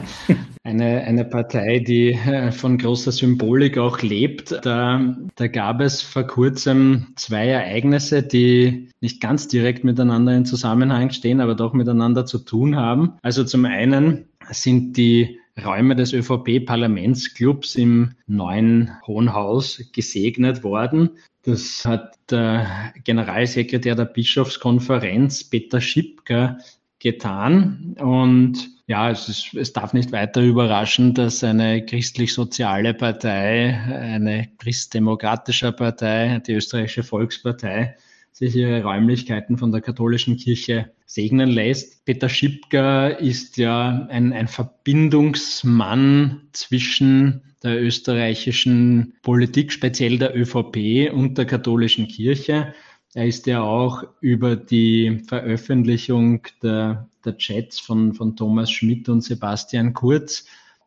Eine, 0.63 1.01
eine 1.03 1.25
Partei, 1.25 1.79
die 1.79 2.11
äh, 2.11 2.51
von 2.51 2.77
großer 2.77 3.11
Symbolik 3.11 3.77
auch 3.77 4.01
lebt. 4.01 4.59
Da, 4.63 5.15
da 5.35 5.47
gab 5.47 5.79
es 5.79 6.01
vor 6.01 6.23
kurzem 6.23 7.13
zwei 7.15 7.47
Ereignisse, 7.47 8.21
die 8.21 8.89
nicht 8.99 9.21
ganz 9.21 9.47
direkt 9.47 9.83
miteinander 9.83 10.35
in 10.35 10.45
Zusammenhang 10.45 11.11
stehen, 11.11 11.39
aber 11.39 11.55
doch 11.55 11.73
miteinander 11.73 12.25
zu 12.25 12.39
tun 12.39 12.75
haben. 12.75 13.13
Also 13.21 13.43
zum 13.43 13.65
einen 13.65 14.25
sind 14.51 14.97
die 14.97 15.39
Räume 15.63 15.95
des 15.95 16.13
ÖVP-Parlamentsclubs 16.13 17.75
im 17.75 18.15
neuen 18.27 18.91
Hohen 19.07 19.33
Haus 19.33 19.81
gesegnet 19.93 20.63
worden. 20.63 21.11
Das 21.43 21.85
hat 21.85 22.17
der 22.29 22.93
Generalsekretär 23.03 23.95
der 23.95 24.05
Bischofskonferenz 24.05 25.45
Peter 25.45 25.79
Schipker 25.79 26.57
getan. 26.99 27.95
Und 27.99 28.69
ja, 28.87 29.09
es, 29.09 29.29
ist, 29.29 29.53
es 29.53 29.71
darf 29.71 29.93
nicht 29.93 30.11
weiter 30.11 30.41
überraschen, 30.41 31.13
dass 31.13 31.43
eine 31.43 31.85
christlich-soziale 31.85 32.93
Partei, 32.93 33.73
eine 33.73 34.49
christdemokratische 34.57 35.71
Partei, 35.71 36.41
die 36.45 36.53
österreichische 36.53 37.03
Volkspartei, 37.03 37.95
sich 38.35 38.53
ihre 38.57 38.83
Räumlichkeiten 38.83 39.57
von 39.57 39.71
der 39.71 39.79
katholischen 39.79 40.35
Kirche 40.35 40.91
segnen 41.05 41.49
lässt. 41.49 42.03
Peter 42.03 42.27
Schipka 42.27 43.07
ist 43.07 43.55
ja 43.55 44.07
ein, 44.09 44.33
ein 44.33 44.49
Verbindungsmann 44.49 46.41
zwischen 46.51 47.55
der 47.63 47.81
österreichischen 47.81 49.13
Politik, 49.21 49.71
speziell 49.71 50.17
der 50.17 50.35
ÖVP 50.37 51.13
und 51.13 51.37
der 51.37 51.45
katholischen 51.45 52.09
Kirche. 52.09 52.73
Er 53.13 53.25
ist 53.25 53.47
ja 53.47 53.61
auch 53.61 54.03
über 54.19 54.57
die 54.57 55.23
Veröffentlichung 55.25 56.41
der, 56.61 57.07
der 57.23 57.37
Chats 57.37 57.79
von, 57.79 58.13
von 58.13 58.35
Thomas 58.35 58.69
Schmidt 58.69 59.07
und 59.07 59.21
Sebastian 59.21 59.93
Kurz 59.93 60.45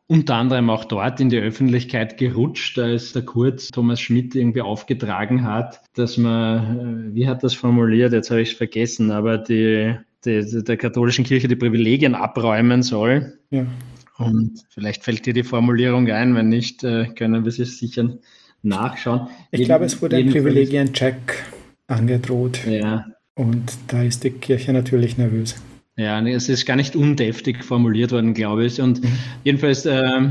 unter 0.08 0.36
anderem 0.36 0.70
auch 0.70 0.86
dort 0.86 1.20
in 1.20 1.28
die 1.28 1.38
Öffentlichkeit 1.38 2.16
gerutscht, 2.16 2.78
als 2.78 3.12
der 3.12 3.22
Kurz 3.22 3.68
Thomas 3.68 4.00
Schmidt 4.00 4.34
irgendwie 4.34 4.62
aufgetragen 4.62 5.44
hat, 5.44 5.82
dass 5.94 6.16
man, 6.16 7.10
äh, 7.10 7.14
wie 7.14 7.28
hat 7.28 7.44
das 7.44 7.54
formuliert, 7.54 8.12
jetzt 8.12 8.30
habe 8.30 8.40
ich 8.40 8.52
es 8.52 8.56
vergessen, 8.56 9.10
aber 9.10 9.36
die, 9.36 9.94
die, 10.24 10.64
der 10.64 10.76
katholischen 10.78 11.24
Kirche 11.24 11.46
die 11.46 11.56
Privilegien 11.56 12.14
abräumen 12.14 12.82
soll. 12.82 13.38
Ja. 13.50 13.66
Und 14.16 14.64
vielleicht 14.70 15.04
fällt 15.04 15.26
dir 15.26 15.34
die 15.34 15.44
Formulierung 15.44 16.10
ein, 16.10 16.34
wenn 16.34 16.48
nicht, 16.48 16.82
äh, 16.84 17.08
können 17.14 17.44
wir 17.44 17.52
sie 17.52 17.66
sicher 17.66 18.18
nachschauen. 18.62 19.28
Ich 19.50 19.64
glaube, 19.64 19.84
es 19.84 20.00
wurde 20.02 20.16
ein 20.16 20.30
Privilegien-Check 20.30 21.44
angedroht. 21.86 22.66
Ja. 22.66 23.06
Und 23.34 23.72
da 23.88 24.02
ist 24.02 24.24
die 24.24 24.30
Kirche 24.30 24.72
natürlich 24.72 25.18
nervös. 25.18 25.56
Ja, 25.98 26.24
es 26.28 26.48
ist 26.48 26.64
gar 26.64 26.76
nicht 26.76 26.94
undeftig 26.94 27.64
formuliert 27.64 28.12
worden, 28.12 28.32
glaube 28.32 28.64
ich. 28.64 28.80
Und 28.80 29.02
mhm. 29.02 29.18
jedenfalls, 29.42 29.84
äh, 29.84 30.30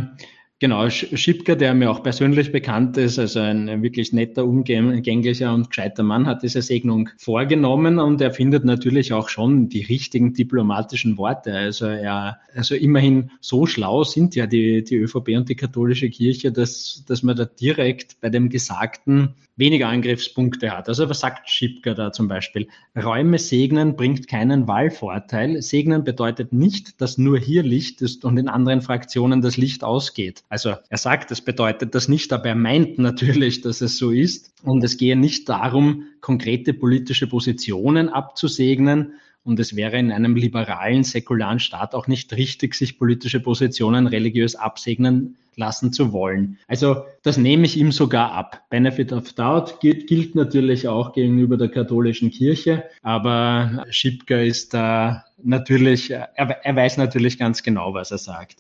genau, 0.60 0.90
Schipka, 0.90 1.56
der 1.56 1.74
mir 1.74 1.92
auch 1.92 2.04
persönlich 2.04 2.52
bekannt 2.52 2.98
ist, 2.98 3.20
also 3.20 3.40
ein 3.40 3.82
wirklich 3.82 4.14
netter, 4.14 4.46
umgänglicher 4.46 5.54
und 5.54 5.70
gescheiter 5.70 6.04
Mann, 6.04 6.26
hat 6.26 6.44
diese 6.44 6.62
Segnung 6.62 7.10
vorgenommen 7.18 8.00
und 8.00 8.22
er 8.22 8.32
findet 8.32 8.66
natürlich 8.66 9.14
auch 9.14 9.30
schon 9.30 9.70
die 9.70 9.84
richtigen 9.84 10.34
diplomatischen 10.34 11.18
Worte. 11.18 11.54
Also 11.54 11.86
er, 11.86 12.40
also 12.56 12.76
immerhin 12.76 13.32
so 13.42 13.66
schlau 13.66 14.04
sind 14.04 14.36
ja 14.36 14.48
die, 14.48 14.84
die 14.84 14.96
ÖVP 14.96 15.30
und 15.38 15.50
die 15.50 15.56
katholische 15.56 16.10
Kirche, 16.10 16.52
dass, 16.52 17.04
dass 17.08 17.24
man 17.24 17.36
da 17.36 17.46
direkt 17.46 18.20
bei 18.22 18.30
dem 18.30 18.50
Gesagten 18.50 19.36
weniger 19.58 19.90
Angriffspunkte 19.90 20.72
hat. 20.72 20.88
Also 20.88 21.10
was 21.10 21.20
sagt 21.20 21.50
Schipka 21.50 21.94
da 21.94 22.12
zum 22.12 22.28
Beispiel? 22.28 22.68
Räume 22.96 23.40
segnen 23.40 23.96
bringt 23.96 24.28
keinen 24.28 24.68
Wahlvorteil. 24.68 25.62
Segnen 25.62 26.04
bedeutet 26.04 26.54
nicht, 26.54 27.02
dass 27.02 27.18
nur 27.18 27.40
hier 27.40 27.64
Licht 27.64 28.02
ist 28.02 28.24
und 28.24 28.38
in 28.38 28.48
anderen 28.48 28.82
Fraktionen 28.82 29.42
das 29.42 29.58
Licht 29.58 29.84
ausgeht. 29.84 30.44
Also 30.50 30.76
er 30.90 30.98
sagt, 30.98 31.32
das 31.32 31.42
bedeutet 31.42 31.94
das 31.96 32.08
nicht, 32.08 32.32
aber 32.34 32.46
er 32.50 32.56
meint 32.56 33.00
natürlich, 33.00 33.62
dass 33.62 33.82
es 33.82 33.98
so 33.98 34.12
ist. 34.12 34.54
Und 34.64 34.84
es 34.84 34.98
gehe 34.98 35.16
nicht 35.16 35.50
darum, 35.50 36.04
konkrete 36.22 36.74
politische 36.74 37.28
Positionen 37.28 38.10
abzusegnen, 38.10 39.14
und 39.48 39.62
es 39.62 39.78
wäre 39.78 39.98
in 39.98 40.12
einem 40.12 40.36
liberalen, 40.36 41.06
säkularen 41.06 41.60
Staat 41.60 41.96
auch 41.96 42.08
nicht 42.08 42.34
richtig, 42.34 42.76
sich 42.76 43.00
politische 43.00 43.40
Positionen 43.40 44.06
religiös 44.06 44.58
absegnen 44.58 45.38
lassen 45.56 45.94
zu 45.94 46.12
wollen. 46.12 46.60
Also 46.68 47.06
das 47.24 47.38
nehme 47.38 47.66
ich 47.66 47.78
ihm 47.78 47.94
sogar 47.94 48.34
ab. 48.34 48.64
Benefit 48.70 49.14
of 49.14 49.32
Doubt 49.32 49.80
gilt, 49.80 50.08
gilt 50.08 50.36
natürlich 50.36 50.90
auch 50.90 51.14
gegenüber 51.14 51.56
der 51.56 51.70
katholischen 51.70 52.30
Kirche, 52.30 52.84
aber 53.02 53.86
Schipka 53.90 54.36
ist 54.36 54.74
da 54.74 55.24
natürlich, 55.42 56.12
er, 56.12 56.30
er 56.36 56.76
weiß 56.76 56.98
natürlich 56.98 57.40
ganz 57.40 57.64
genau, 57.64 57.94
was 57.94 58.12
er 58.12 58.18
sagt. 58.18 58.58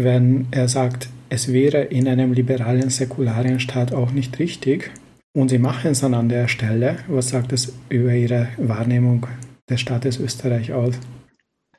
Wenn 0.00 0.46
er 0.52 0.68
sagt, 0.68 1.08
es 1.28 1.52
wäre 1.52 1.82
in 1.82 2.06
einem 2.06 2.32
liberalen, 2.32 2.88
säkularen 2.88 3.58
Staat 3.58 3.92
auch 3.92 4.12
nicht 4.12 4.38
richtig, 4.38 4.92
und 5.36 5.48
sie 5.48 5.58
machen 5.58 5.90
es 5.90 6.02
dann 6.02 6.14
an 6.14 6.28
der 6.28 6.46
Stelle, 6.46 6.98
was 7.08 7.30
sagt 7.30 7.52
es 7.52 7.72
über 7.88 8.12
ihre 8.12 8.46
Wahrnehmung 8.58 9.26
des 9.68 9.80
Staates 9.80 10.20
Österreich 10.20 10.72
aus? 10.72 10.94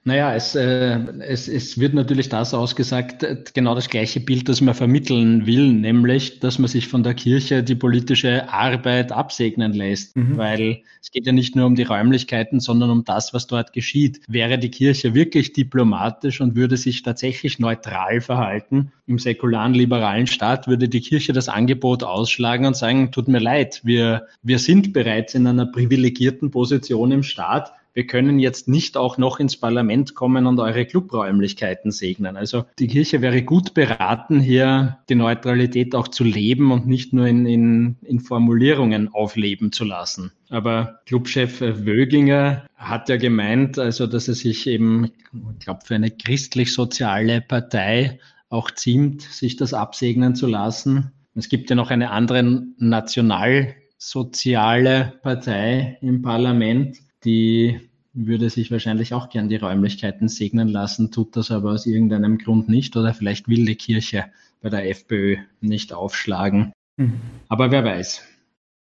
Naja, 0.05 0.33
es, 0.33 0.55
äh, 0.55 0.97
es, 1.19 1.49
es 1.49 1.77
wird 1.77 1.93
natürlich 1.93 2.29
das 2.29 2.53
ausgesagt, 2.53 3.23
äh, 3.23 3.43
genau 3.53 3.75
das 3.75 3.89
gleiche 3.89 4.21
Bild, 4.21 4.47
das 4.47 4.61
man 4.61 4.73
vermitteln 4.73 5.45
will, 5.45 5.73
nämlich, 5.73 6.39
dass 6.39 6.57
man 6.57 6.69
sich 6.69 6.87
von 6.87 7.03
der 7.03 7.13
Kirche 7.13 7.63
die 7.63 7.75
politische 7.75 8.47
Arbeit 8.49 9.11
absegnen 9.11 9.73
lässt, 9.73 10.15
mhm. 10.15 10.37
weil 10.37 10.83
es 11.01 11.11
geht 11.11 11.25
ja 11.25 11.33
nicht 11.33 11.57
nur 11.57 11.65
um 11.65 11.75
die 11.75 11.83
Räumlichkeiten, 11.83 12.61
sondern 12.61 12.91
um 12.91 13.03
das, 13.03 13.33
was 13.33 13.47
dort 13.47 13.73
geschieht. 13.73 14.21
Wäre 14.29 14.57
die 14.57 14.71
Kirche 14.71 15.13
wirklich 15.13 15.51
diplomatisch 15.51 16.39
und 16.39 16.55
würde 16.55 16.77
sich 16.77 17.03
tatsächlich 17.03 17.59
neutral 17.59 18.21
verhalten 18.21 18.93
im 19.05 19.19
säkularen 19.19 19.73
liberalen 19.73 20.27
Staat, 20.27 20.67
würde 20.67 20.87
die 20.87 21.01
Kirche 21.01 21.33
das 21.33 21.49
Angebot 21.49 22.03
ausschlagen 22.03 22.65
und 22.65 22.77
sagen, 22.77 23.11
tut 23.11 23.27
mir 23.27 23.39
leid, 23.39 23.81
wir, 23.83 24.27
wir 24.43 24.59
sind 24.59 24.93
bereits 24.93 25.35
in 25.35 25.45
einer 25.45 25.65
privilegierten 25.65 26.51
Position 26.51 27.11
im 27.11 27.23
Staat, 27.23 27.73
wir 27.99 28.07
können 28.07 28.39
jetzt 28.39 28.69
nicht 28.69 28.95
auch 28.95 29.17
noch 29.17 29.41
ins 29.41 29.57
Parlament 29.57 30.15
kommen 30.15 30.45
und 30.45 30.57
eure 30.57 30.85
Clubräumlichkeiten 30.85 31.91
segnen. 31.91 32.37
Also 32.37 32.63
die 32.79 32.87
Kirche 32.87 33.21
wäre 33.21 33.43
gut 33.43 33.73
beraten, 33.73 34.39
hier 34.39 34.99
die 35.09 35.15
Neutralität 35.15 35.93
auch 35.95 36.07
zu 36.07 36.23
leben 36.23 36.71
und 36.71 36.87
nicht 36.87 37.11
nur 37.11 37.27
in, 37.27 37.45
in, 37.45 37.97
in 38.03 38.21
Formulierungen 38.21 39.13
aufleben 39.13 39.73
zu 39.73 39.83
lassen. 39.83 40.31
Aber 40.47 41.01
Clubchef 41.07 41.59
Wöginger 41.59 42.65
hat 42.77 43.09
ja 43.09 43.17
gemeint, 43.17 43.77
also 43.77 44.07
dass 44.07 44.29
er 44.29 44.35
sich 44.35 44.65
eben, 44.65 45.11
ich 45.33 45.65
glaube, 45.65 45.81
für 45.83 45.95
eine 45.95 46.09
christlich-soziale 46.09 47.41
Partei 47.41 48.21
auch 48.47 48.71
ziemt, 48.71 49.23
sich 49.23 49.57
das 49.57 49.73
absegnen 49.73 50.35
zu 50.35 50.47
lassen. 50.47 51.11
Es 51.35 51.49
gibt 51.49 51.69
ja 51.69 51.75
noch 51.75 51.91
eine 51.91 52.11
andere 52.11 52.63
nationalsoziale 52.77 55.19
Partei 55.21 55.97
im 56.01 56.21
Parlament, 56.21 56.97
die 57.25 57.88
würde 58.27 58.49
sich 58.49 58.71
wahrscheinlich 58.71 59.13
auch 59.13 59.29
gern 59.29 59.49
die 59.49 59.55
Räumlichkeiten 59.55 60.27
segnen 60.27 60.67
lassen, 60.67 61.11
tut 61.11 61.35
das 61.35 61.51
aber 61.51 61.71
aus 61.71 61.85
irgendeinem 61.85 62.37
Grund 62.37 62.69
nicht 62.69 62.95
oder 62.97 63.13
vielleicht 63.13 63.47
will 63.47 63.65
die 63.65 63.75
Kirche 63.75 64.25
bei 64.61 64.69
der 64.69 64.89
FPÖ 64.89 65.37
nicht 65.61 65.93
aufschlagen. 65.93 66.73
Mhm. 66.97 67.19
Aber 67.47 67.71
wer 67.71 67.83
weiß. 67.83 68.23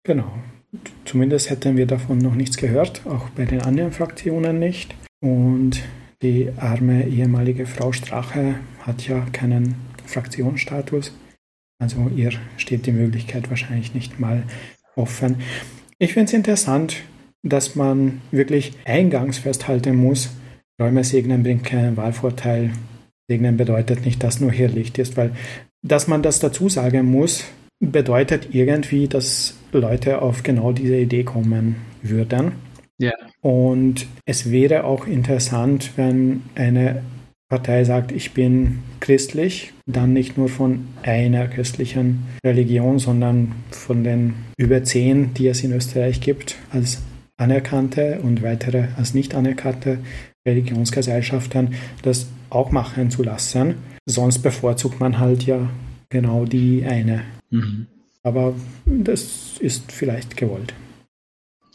Genau. 0.02 0.32
Zumindest 1.04 1.50
hätten 1.50 1.76
wir 1.76 1.86
davon 1.86 2.18
noch 2.18 2.34
nichts 2.34 2.56
gehört, 2.56 3.06
auch 3.06 3.28
bei 3.30 3.44
den 3.44 3.62
anderen 3.62 3.92
Fraktionen 3.92 4.58
nicht. 4.58 4.94
Und 5.20 5.82
die 6.22 6.50
arme 6.56 7.06
ehemalige 7.06 7.66
Frau 7.66 7.92
Strache 7.92 8.56
hat 8.82 9.06
ja 9.08 9.26
keinen 9.32 9.74
Fraktionsstatus. 10.06 11.12
Also 11.78 12.10
ihr 12.14 12.32
steht 12.56 12.86
die 12.86 12.92
Möglichkeit 12.92 13.48
wahrscheinlich 13.50 13.94
nicht 13.94 14.20
mal 14.20 14.44
offen. 14.96 15.36
Ich 15.98 16.12
finde 16.12 16.26
es 16.26 16.32
interessant, 16.34 17.02
dass 17.42 17.74
man 17.74 18.20
wirklich 18.30 18.72
eingangs 18.84 19.38
festhalten 19.38 19.96
muss, 19.96 20.30
Räume 20.80 21.04
segnen 21.04 21.42
bringt 21.42 21.64
keinen 21.64 21.96
Wahlvorteil. 21.96 22.72
Segnen 23.28 23.56
bedeutet 23.58 24.04
nicht, 24.04 24.22
dass 24.22 24.40
nur 24.40 24.50
hier 24.50 24.68
Licht 24.68 24.98
ist, 24.98 25.16
weil 25.16 25.32
dass 25.82 26.08
man 26.08 26.22
das 26.22 26.40
dazu 26.40 26.68
sagen 26.68 27.06
muss, 27.10 27.44
bedeutet 27.80 28.54
irgendwie, 28.54 29.08
dass 29.08 29.56
Leute 29.72 30.20
auf 30.20 30.42
genau 30.42 30.72
diese 30.72 30.96
Idee 30.96 31.24
kommen 31.24 31.76
würden. 32.02 32.52
Ja. 32.98 33.12
Und 33.40 34.06
es 34.26 34.50
wäre 34.50 34.84
auch 34.84 35.06
interessant, 35.06 35.92
wenn 35.96 36.42
eine 36.54 37.02
Partei 37.48 37.84
sagt, 37.84 38.12
ich 38.12 38.32
bin 38.32 38.80
christlich, 39.00 39.72
dann 39.86 40.12
nicht 40.12 40.36
nur 40.36 40.48
von 40.48 40.86
einer 41.02 41.48
christlichen 41.48 42.26
Religion, 42.44 42.98
sondern 42.98 43.52
von 43.70 44.04
den 44.04 44.34
über 44.56 44.84
zehn, 44.84 45.34
die 45.34 45.48
es 45.48 45.64
in 45.64 45.72
Österreich 45.72 46.20
gibt, 46.20 46.56
als 46.70 47.02
anerkannte 47.40 48.20
und 48.22 48.42
weitere 48.42 48.88
als 48.96 49.14
nicht 49.14 49.34
anerkannte 49.34 49.98
Religionsgesellschaften 50.46 51.74
das 52.02 52.28
auch 52.50 52.70
machen 52.70 53.10
zu 53.10 53.22
lassen. 53.22 53.76
Sonst 54.06 54.40
bevorzugt 54.40 55.00
man 55.00 55.18
halt 55.18 55.44
ja 55.44 55.70
genau 56.08 56.44
die 56.44 56.84
eine. 56.86 57.22
Mhm. 57.50 57.86
Aber 58.22 58.54
das 58.84 59.56
ist 59.58 59.92
vielleicht 59.92 60.36
gewollt. 60.36 60.74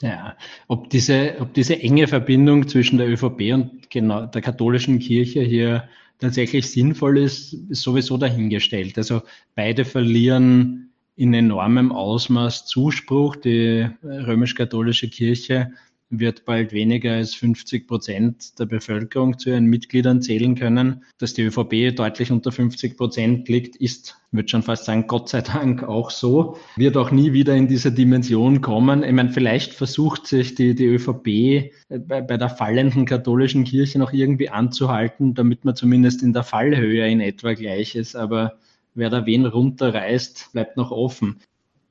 Ja, 0.01 0.35
ob 0.67 0.89
diese, 0.89 1.35
ob 1.39 1.53
diese 1.53 1.79
enge 1.79 2.07
Verbindung 2.07 2.67
zwischen 2.67 2.97
der 2.97 3.09
ÖVP 3.09 3.53
und 3.53 3.89
genau 3.89 4.25
der 4.25 4.41
katholischen 4.41 4.99
Kirche 4.99 5.41
hier 5.41 5.87
tatsächlich 6.19 6.69
sinnvoll 6.69 7.17
ist, 7.17 7.53
ist 7.69 7.81
sowieso 7.81 8.17
dahingestellt. 8.17 8.97
Also 8.97 9.21
beide 9.55 9.85
verlieren 9.85 10.91
in 11.15 11.33
enormem 11.33 11.91
Ausmaß 11.91 12.65
Zuspruch. 12.65 13.35
Die 13.35 13.87
römisch-katholische 14.03 15.09
Kirche 15.09 15.71
wird 16.09 16.45
bald 16.45 16.71
weniger 16.71 17.13
als 17.13 17.33
50 17.33 17.87
Prozent 17.87 18.59
der 18.59 18.65
Bevölkerung 18.65 19.39
zu 19.39 19.49
ihren 19.49 19.65
Mitgliedern 19.65 20.21
zählen 20.21 20.55
können. 20.55 21.03
Dass 21.17 21.33
die 21.33 21.43
ÖVP 21.43 21.95
deutlich 21.95 22.31
unter 22.31 22.51
50 22.51 22.95
Prozent 22.95 23.49
liegt, 23.49 23.75
ist, 23.75 24.17
würde 24.31 24.47
schon 24.47 24.61
fast 24.61 24.85
sagen, 24.85 25.07
Gott 25.07 25.29
sei 25.29 25.41
Dank 25.41 25.83
auch 25.83 26.11
so. 26.11 26.57
Wird 26.75 26.95
auch 26.95 27.11
nie 27.11 27.33
wieder 27.33 27.55
in 27.55 27.67
diese 27.67 27.91
Dimension 27.91 28.61
kommen. 28.61 29.03
Ich 29.03 29.11
meine, 29.11 29.31
vielleicht 29.31 29.73
versucht 29.73 30.27
sich 30.27 30.53
die, 30.55 30.75
die 30.75 30.85
ÖVP 30.85 31.27
äh, 31.27 31.71
bei, 31.99 32.21
bei 32.21 32.37
der 32.37 32.49
fallenden 32.49 33.05
katholischen 33.05 33.63
Kirche 33.63 33.97
noch 33.97 34.13
irgendwie 34.13 34.49
anzuhalten, 34.49 35.33
damit 35.33 35.65
man 35.65 35.75
zumindest 35.75 36.21
in 36.21 36.33
der 36.33 36.43
Fallhöhe 36.43 37.07
in 37.07 37.19
etwa 37.19 37.53
gleich 37.53 37.95
ist. 37.95 38.15
Aber 38.15 38.59
wer 38.95 39.09
da 39.09 39.25
wen 39.25 39.45
runterreißt, 39.45 40.49
bleibt 40.53 40.77
noch 40.77 40.91
offen. 40.91 41.39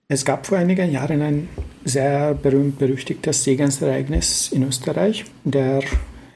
Es 0.08 0.24
gab 0.24 0.46
vor 0.46 0.58
einigen 0.58 0.90
Jahren 0.90 1.22
ein 1.22 1.48
sehr 1.84 2.34
berühmt-berüchtigtes 2.34 3.44
Segensereignis 3.44 4.52
in 4.52 4.62
Österreich. 4.64 5.24
Der 5.44 5.82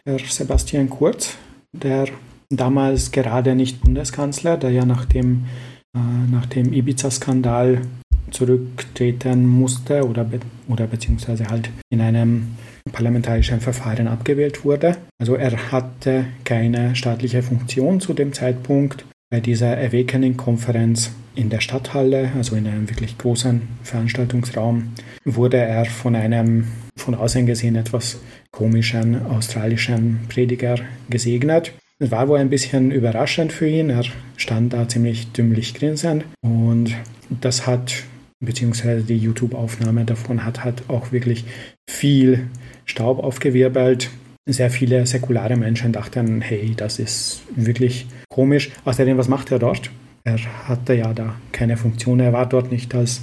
Herr 0.06 0.18
Sebastian 0.18 0.88
Kurz, 0.88 1.36
der 1.72 2.06
damals 2.48 3.10
gerade 3.12 3.54
nicht 3.54 3.82
Bundeskanzler, 3.82 4.56
der 4.56 4.70
ja 4.70 4.86
nach 4.86 5.04
dem, 5.04 5.46
äh, 5.94 6.46
dem 6.54 6.72
Ibiza-Skandal 6.72 7.82
zurücktreten 8.30 9.46
musste 9.46 10.06
oder, 10.06 10.24
be 10.24 10.40
oder 10.68 10.86
beziehungsweise 10.86 11.48
halt 11.48 11.70
in 11.90 12.00
einem 12.00 12.56
parlamentarischen 12.92 13.60
Verfahren 13.60 14.08
abgewählt 14.08 14.64
wurde. 14.64 14.96
Also 15.18 15.34
er 15.34 15.72
hatte 15.72 16.26
keine 16.44 16.96
staatliche 16.96 17.42
Funktion 17.42 18.00
zu 18.00 18.14
dem 18.14 18.32
Zeitpunkt. 18.32 19.04
Bei 19.30 19.40
dieser 19.40 19.76
Awakening-Konferenz 19.76 21.10
in 21.34 21.50
der 21.50 21.60
Stadthalle, 21.60 22.32
also 22.34 22.56
in 22.56 22.66
einem 22.66 22.88
wirklich 22.88 23.18
großen 23.18 23.60
Veranstaltungsraum, 23.82 24.94
wurde 25.26 25.58
er 25.58 25.84
von 25.84 26.16
einem 26.16 26.68
von 26.96 27.14
außen 27.14 27.44
gesehen 27.44 27.76
etwas 27.76 28.20
komischen 28.52 29.26
australischen 29.26 30.20
Prediger 30.30 30.76
gesegnet. 31.10 31.74
Es 31.98 32.10
war 32.10 32.28
wohl 32.28 32.38
ein 32.38 32.48
bisschen 32.48 32.90
überraschend 32.90 33.52
für 33.52 33.68
ihn. 33.68 33.90
Er 33.90 34.02
stand 34.38 34.72
da 34.72 34.88
ziemlich 34.88 35.30
dümmlich 35.32 35.74
grinsend 35.74 36.24
und 36.40 36.96
das 37.28 37.66
hat, 37.66 38.04
beziehungsweise 38.40 39.02
die 39.02 39.18
YouTube-Aufnahme 39.18 40.06
davon 40.06 40.46
hat, 40.46 40.64
hat 40.64 40.88
auch 40.88 41.12
wirklich 41.12 41.44
viel 41.86 42.46
Staub 42.86 43.18
aufgewirbelt. 43.18 44.08
Sehr 44.46 44.70
viele 44.70 45.04
säkulare 45.06 45.56
Menschen 45.56 45.92
dachten, 45.92 46.40
hey, 46.40 46.72
das 46.74 46.98
ist 46.98 47.42
wirklich 47.54 48.06
komisch. 48.38 48.70
Außerdem, 48.84 49.18
was 49.18 49.26
macht 49.26 49.50
er 49.50 49.58
dort? 49.58 49.90
Er 50.22 50.38
hatte 50.68 50.94
ja 50.94 51.12
da 51.12 51.34
keine 51.50 51.76
Funktion, 51.76 52.20
er 52.20 52.32
war 52.32 52.48
dort 52.48 52.70
nicht 52.70 52.94
als 52.94 53.22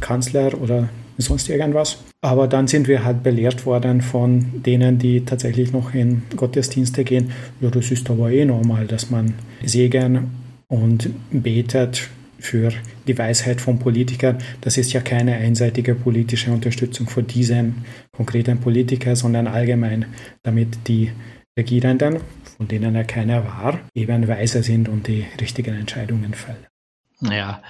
Kanzler 0.00 0.58
oder 0.58 0.88
sonst 1.18 1.50
irgendwas. 1.50 1.98
Aber 2.22 2.48
dann 2.48 2.66
sind 2.66 2.88
wir 2.88 3.04
halt 3.04 3.22
belehrt 3.22 3.66
worden 3.66 4.00
von 4.00 4.62
denen, 4.62 4.98
die 4.98 5.26
tatsächlich 5.26 5.74
noch 5.74 5.92
in 5.92 6.22
Gottesdienste 6.34 7.04
gehen. 7.04 7.30
Ja, 7.60 7.68
das 7.68 7.90
ist 7.90 8.08
aber 8.08 8.30
eh 8.30 8.46
normal, 8.46 8.86
dass 8.86 9.10
man 9.10 9.34
Segen 9.66 10.30
und 10.68 11.10
betet 11.30 12.08
für 12.38 12.72
die 13.06 13.18
Weisheit 13.18 13.60
von 13.60 13.78
Politikern. 13.78 14.38
Das 14.62 14.78
ist 14.78 14.94
ja 14.94 15.02
keine 15.02 15.34
einseitige 15.34 15.94
politische 15.94 16.50
Unterstützung 16.52 17.06
für 17.06 17.22
diesen 17.22 17.84
konkreten 18.16 18.58
Politiker, 18.58 19.14
sondern 19.14 19.46
allgemein, 19.46 20.06
damit 20.42 20.88
die 20.88 21.10
Regierenden 21.58 22.16
von 22.62 22.68
denen 22.68 22.94
er 22.94 23.02
keiner 23.02 23.44
war, 23.44 23.80
eben 23.92 24.28
weiser 24.28 24.62
sind 24.62 24.88
und 24.88 25.08
die 25.08 25.26
richtigen 25.40 25.74
Entscheidungen 25.74 26.32
fällen. 26.32 26.64
Ja, 27.20 27.60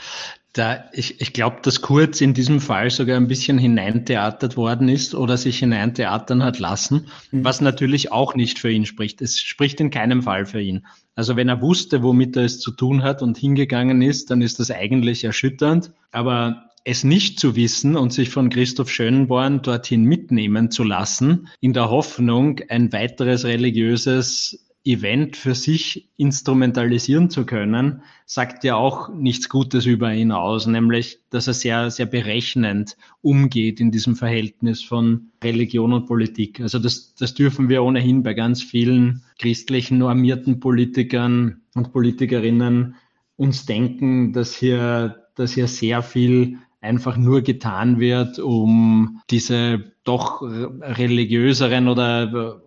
da, 0.52 0.84
ich, 0.92 1.18
ich 1.22 1.32
glaube, 1.32 1.60
dass 1.62 1.80
Kurz 1.80 2.20
in 2.20 2.34
diesem 2.34 2.60
Fall 2.60 2.90
sogar 2.90 3.16
ein 3.16 3.26
bisschen 3.26 3.56
hineintheatert 3.56 4.58
worden 4.58 4.90
ist 4.90 5.14
oder 5.14 5.38
sich 5.38 5.60
hineintheatern 5.60 6.42
hat 6.42 6.58
lassen, 6.58 7.06
mhm. 7.30 7.42
was 7.42 7.62
natürlich 7.62 8.12
auch 8.12 8.34
nicht 8.34 8.58
für 8.58 8.70
ihn 8.70 8.84
spricht. 8.84 9.22
Es 9.22 9.40
spricht 9.40 9.80
in 9.80 9.90
keinem 9.90 10.24
Fall 10.24 10.44
für 10.44 10.60
ihn. 10.60 10.84
Also 11.14 11.36
wenn 11.36 11.48
er 11.48 11.62
wusste, 11.62 12.02
womit 12.02 12.36
er 12.36 12.44
es 12.44 12.60
zu 12.60 12.70
tun 12.70 13.02
hat 13.02 13.22
und 13.22 13.38
hingegangen 13.38 14.02
ist, 14.02 14.30
dann 14.30 14.42
ist 14.42 14.60
das 14.60 14.70
eigentlich 14.70 15.24
erschütternd. 15.24 15.90
Aber 16.10 16.68
es 16.84 17.02
nicht 17.02 17.38
zu 17.38 17.56
wissen 17.56 17.96
und 17.96 18.12
sich 18.12 18.28
von 18.28 18.50
Christoph 18.50 18.90
Schönborn 18.90 19.62
dorthin 19.62 20.04
mitnehmen 20.04 20.70
zu 20.70 20.84
lassen, 20.84 21.48
in 21.60 21.72
der 21.72 21.88
Hoffnung, 21.88 22.60
ein 22.68 22.92
weiteres 22.92 23.44
religiöses 23.44 24.66
Event 24.84 25.36
für 25.36 25.54
sich 25.54 26.08
instrumentalisieren 26.16 27.30
zu 27.30 27.46
können, 27.46 28.02
sagt 28.26 28.64
ja 28.64 28.74
auch 28.74 29.14
nichts 29.14 29.48
Gutes 29.48 29.86
über 29.86 30.12
ihn 30.12 30.32
aus, 30.32 30.66
nämlich, 30.66 31.20
dass 31.30 31.46
er 31.46 31.54
sehr, 31.54 31.90
sehr 31.90 32.06
berechnend 32.06 32.96
umgeht 33.20 33.78
in 33.80 33.92
diesem 33.92 34.16
Verhältnis 34.16 34.82
von 34.82 35.28
Religion 35.42 35.92
und 35.92 36.06
Politik. 36.06 36.60
Also 36.60 36.80
das, 36.80 37.14
das 37.14 37.34
dürfen 37.34 37.68
wir 37.68 37.84
ohnehin 37.84 38.24
bei 38.24 38.34
ganz 38.34 38.62
vielen 38.62 39.22
christlichen 39.38 39.98
normierten 39.98 40.58
Politikern 40.58 41.60
und 41.74 41.92
Politikerinnen 41.92 42.96
uns 43.36 43.66
denken, 43.66 44.32
dass 44.32 44.54
hier, 44.56 45.28
dass 45.36 45.52
hier 45.52 45.68
sehr 45.68 46.02
viel 46.02 46.58
einfach 46.80 47.16
nur 47.16 47.42
getan 47.42 48.00
wird, 48.00 48.40
um 48.40 49.20
diese 49.30 49.92
doch 50.02 50.42
religiöseren 50.42 51.86
oder 51.86 52.62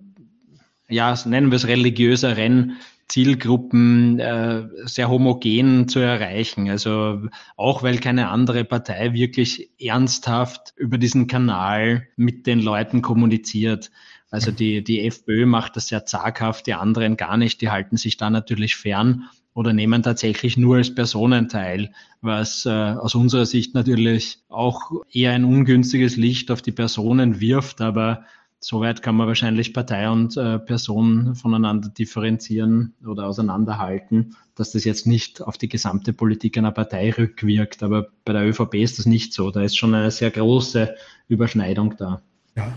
ja, 0.89 1.15
nennen 1.25 1.51
wir 1.51 1.57
es 1.57 1.67
religiöseren 1.67 2.77
Zielgruppen 3.07 4.19
äh, 4.19 4.67
sehr 4.85 5.09
homogen 5.09 5.87
zu 5.87 5.99
erreichen. 5.99 6.69
Also 6.69 7.21
auch 7.55 7.83
weil 7.83 7.99
keine 7.99 8.29
andere 8.29 8.65
Partei 8.65 9.13
wirklich 9.13 9.69
ernsthaft 9.79 10.73
über 10.75 10.97
diesen 10.97 11.27
Kanal 11.27 12.07
mit 12.15 12.47
den 12.47 12.59
Leuten 12.59 13.01
kommuniziert. 13.01 13.91
Also 14.31 14.51
die, 14.51 14.83
die 14.83 15.05
FPÖ 15.05 15.45
macht 15.45 15.75
das 15.75 15.87
sehr 15.87 16.05
zaghaft, 16.05 16.67
die 16.67 16.73
anderen 16.73 17.15
gar 17.15 17.37
nicht, 17.37 17.61
die 17.61 17.69
halten 17.69 17.95
sich 17.95 18.17
da 18.17 18.29
natürlich 18.29 18.75
fern 18.75 19.29
oder 19.53 19.71
nehmen 19.71 20.03
tatsächlich 20.03 20.57
nur 20.57 20.77
als 20.77 20.93
Personen 20.93 21.47
teil, 21.47 21.91
was 22.21 22.65
äh, 22.65 22.69
aus 22.69 23.15
unserer 23.15 23.45
Sicht 23.45 23.73
natürlich 23.73 24.39
auch 24.49 24.91
eher 25.11 25.31
ein 25.31 25.45
ungünstiges 25.45 26.17
Licht 26.17 26.51
auf 26.51 26.61
die 26.61 26.73
Personen 26.73 27.39
wirft, 27.39 27.79
aber 27.81 28.25
Soweit 28.67 29.03
kann 29.03 29.15
man 29.15 29.27
wahrscheinlich 29.27 29.75
Partei 29.75 30.09
und 30.09 30.37
äh, 30.37 30.57
Person 30.57 31.35
voneinander 31.35 31.87
differenzieren 31.87 32.95
oder 33.05 33.27
auseinanderhalten, 33.27 34.35
dass 34.55 34.71
das 34.71 34.85
jetzt 34.85 35.05
nicht 35.05 35.39
auf 35.43 35.59
die 35.59 35.69
gesamte 35.69 36.13
Politik 36.13 36.57
einer 36.57 36.71
Partei 36.71 37.11
rückwirkt. 37.11 37.83
Aber 37.83 38.07
bei 38.25 38.33
der 38.33 38.41
ÖVP 38.41 38.73
ist 38.73 38.97
das 38.97 39.05
nicht 39.05 39.33
so. 39.33 39.51
Da 39.51 39.61
ist 39.61 39.77
schon 39.77 39.93
eine 39.93 40.09
sehr 40.09 40.31
große 40.31 40.95
Überschneidung 41.27 41.93
da. 41.99 42.23
Ja, 42.57 42.73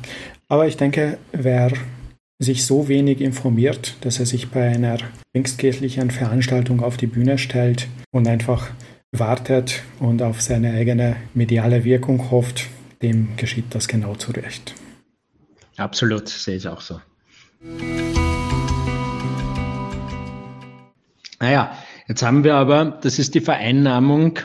aber 0.49 0.67
ich 0.67 0.77
denke, 0.77 1.17
wer 1.33 1.73
sich 2.39 2.67
so 2.67 2.89
wenig 2.89 3.23
informiert, 3.23 3.97
dass 4.03 4.21
er 4.21 4.27
sich 4.27 4.51
bei 4.51 4.69
einer 4.69 4.99
pfingstkirchlichen 5.33 6.11
Veranstaltung 6.11 6.83
auf 6.83 6.99
die 6.99 7.07
Bühne 7.07 7.39
stellt 7.39 7.89
und 8.11 8.29
einfach 8.29 8.69
wartet 9.11 9.85
und 10.01 10.21
auf 10.21 10.43
seine 10.43 10.75
eigene 10.75 11.17
mediale 11.33 11.83
Wirkung 11.85 12.31
hofft, 12.31 12.67
dem 13.01 13.39
geschieht 13.39 13.75
das 13.75 13.89
genau 13.89 14.17
zu 14.17 14.33
Recht. 14.33 14.75
Absolut, 15.79 16.29
sehe 16.29 16.57
ich 16.57 16.69
auch 16.69 16.81
so. 16.81 17.01
Naja, 21.41 21.73
jetzt 22.09 22.23
haben 22.23 22.43
wir 22.43 22.57
aber, 22.57 22.99
das 23.01 23.19
ist 23.19 23.35
die 23.35 23.41
Vereinnahmung, 23.41 24.41